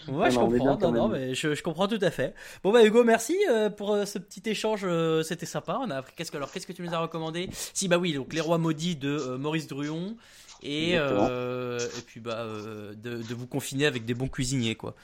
Ouais, 0.08 0.32
je 0.32 0.40
comprends. 0.40 0.92
Non, 0.92 1.08
mais 1.10 1.36
je, 1.36 1.62
comprends 1.62 1.88
tout 1.88 2.00
à 2.02 2.10
fait. 2.10 2.34
Bon, 2.64 2.72
bah, 2.72 2.84
Hugo, 2.84 3.04
merci 3.04 3.38
euh, 3.50 3.70
pour 3.70 3.94
euh, 3.94 4.06
ce 4.06 4.18
petit 4.18 4.42
échange. 4.50 4.82
Euh, 4.84 5.22
c'était 5.22 5.46
sympa. 5.46 5.80
On 5.80 5.92
a 5.92 5.98
appris. 5.98 6.14
Qu'est-ce 6.16 6.32
que, 6.32 6.38
alors, 6.38 6.52
qu'est-ce 6.52 6.66
que 6.66 6.74
tu 6.74 6.82
nous 6.82 6.94
as 6.96 7.00
recommandé? 7.00 7.50
Si, 7.52 7.88
bah 7.88 8.00
oui, 8.00 8.14
donc 8.14 8.34
Les 8.34 8.42
Rois 8.42 8.58
Maudits 8.58 8.96
de 8.96 9.36
Maurice 9.36 9.68
Druon. 9.68 10.16
Et, 10.64 10.94
et 10.94 12.02
puis, 12.08 12.20
bah, 12.20 12.44
de, 12.96 13.34
vous 13.36 13.48
confiner 13.48 13.86
avec 13.86 14.06
des 14.06 14.16
bons 14.16 14.28
cuisiniers, 14.28 14.76
quoi. 14.76 14.96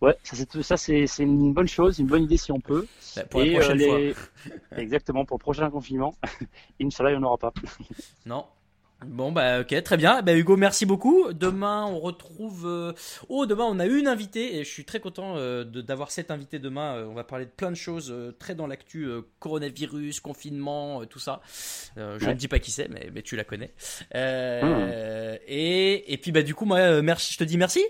Ouais, 0.00 0.16
ça 0.62 0.76
c'est 0.76 1.04
une 1.18 1.52
bonne 1.52 1.68
chose, 1.68 1.98
une 1.98 2.06
bonne 2.06 2.22
idée 2.22 2.36
si 2.36 2.52
on 2.52 2.60
peut. 2.60 2.86
Bah, 3.16 3.24
pour 3.24 3.42
la 3.42 3.52
prochaine 3.52 3.80
fois. 3.80 3.98
Exactement, 4.76 5.24
pour 5.26 5.36
le 5.36 5.42
prochain 5.42 5.68
confinement. 5.68 6.14
Inch'Allah, 6.80 7.10
il 7.12 7.18
n'y 7.18 7.24
en 7.24 7.26
aura 7.26 7.38
pas. 7.38 7.52
Non, 8.24 8.46
Bon 9.06 9.32
bah 9.32 9.60
ok 9.60 9.82
très 9.82 9.96
bien. 9.96 10.22
Bah 10.22 10.34
Hugo 10.34 10.56
merci 10.56 10.86
beaucoup. 10.86 11.32
Demain 11.32 11.84
on 11.86 11.98
retrouve 11.98 12.66
euh, 12.66 12.92
oh 13.28 13.46
demain 13.46 13.64
on 13.64 13.78
a 13.78 13.86
une 13.86 14.06
invitée 14.06 14.56
et 14.56 14.64
je 14.64 14.68
suis 14.68 14.84
très 14.84 15.00
content 15.00 15.34
euh, 15.36 15.64
d'avoir 15.64 16.10
cette 16.10 16.30
invitée 16.30 16.58
demain. 16.58 16.96
Euh, 16.96 17.06
on 17.06 17.14
va 17.14 17.24
parler 17.24 17.46
de 17.46 17.50
plein 17.50 17.70
de 17.70 17.76
choses 17.76 18.14
très 18.38 18.54
dans 18.54 18.66
l'actu 18.66 19.08
coronavirus 19.38 20.20
confinement 20.20 21.04
tout 21.06 21.18
ça. 21.18 21.40
Je 21.96 22.28
ne 22.28 22.34
dis 22.34 22.48
pas 22.48 22.58
qui 22.58 22.70
c'est 22.70 22.88
mais, 22.88 23.10
mais, 23.12 23.22
tu 23.22 23.36
la 23.36 23.44
connais. 23.44 23.72
Hmm. 24.12 25.38
et, 25.46 26.12
et 26.12 26.18
puis 26.18 26.32
bah 26.32 26.42
du 26.42 26.54
coup 26.54 26.64
moi 26.64 27.02
merci 27.02 27.32
je 27.32 27.38
te 27.38 27.44
dis 27.44 27.58
merci. 27.58 27.80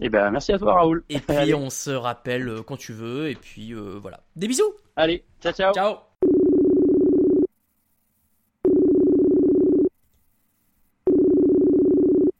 Et 0.00 0.06
eh 0.06 0.08
ben 0.10 0.30
merci 0.30 0.52
à 0.52 0.58
toi 0.58 0.74
Raoul. 0.74 1.02
Et 1.08 1.18
puis 1.18 1.54
on 1.54 1.70
se 1.70 1.90
rappelle 1.90 2.62
quand 2.66 2.76
tu 2.76 2.92
veux. 2.92 3.30
Et 3.30 3.34
puis 3.34 3.72
voilà. 3.72 4.20
Des 4.36 4.46
bisous. 4.46 4.74
Allez 4.96 5.24
ciao 5.40 5.52
ciao. 5.52 5.74
Ciao 5.74 6.07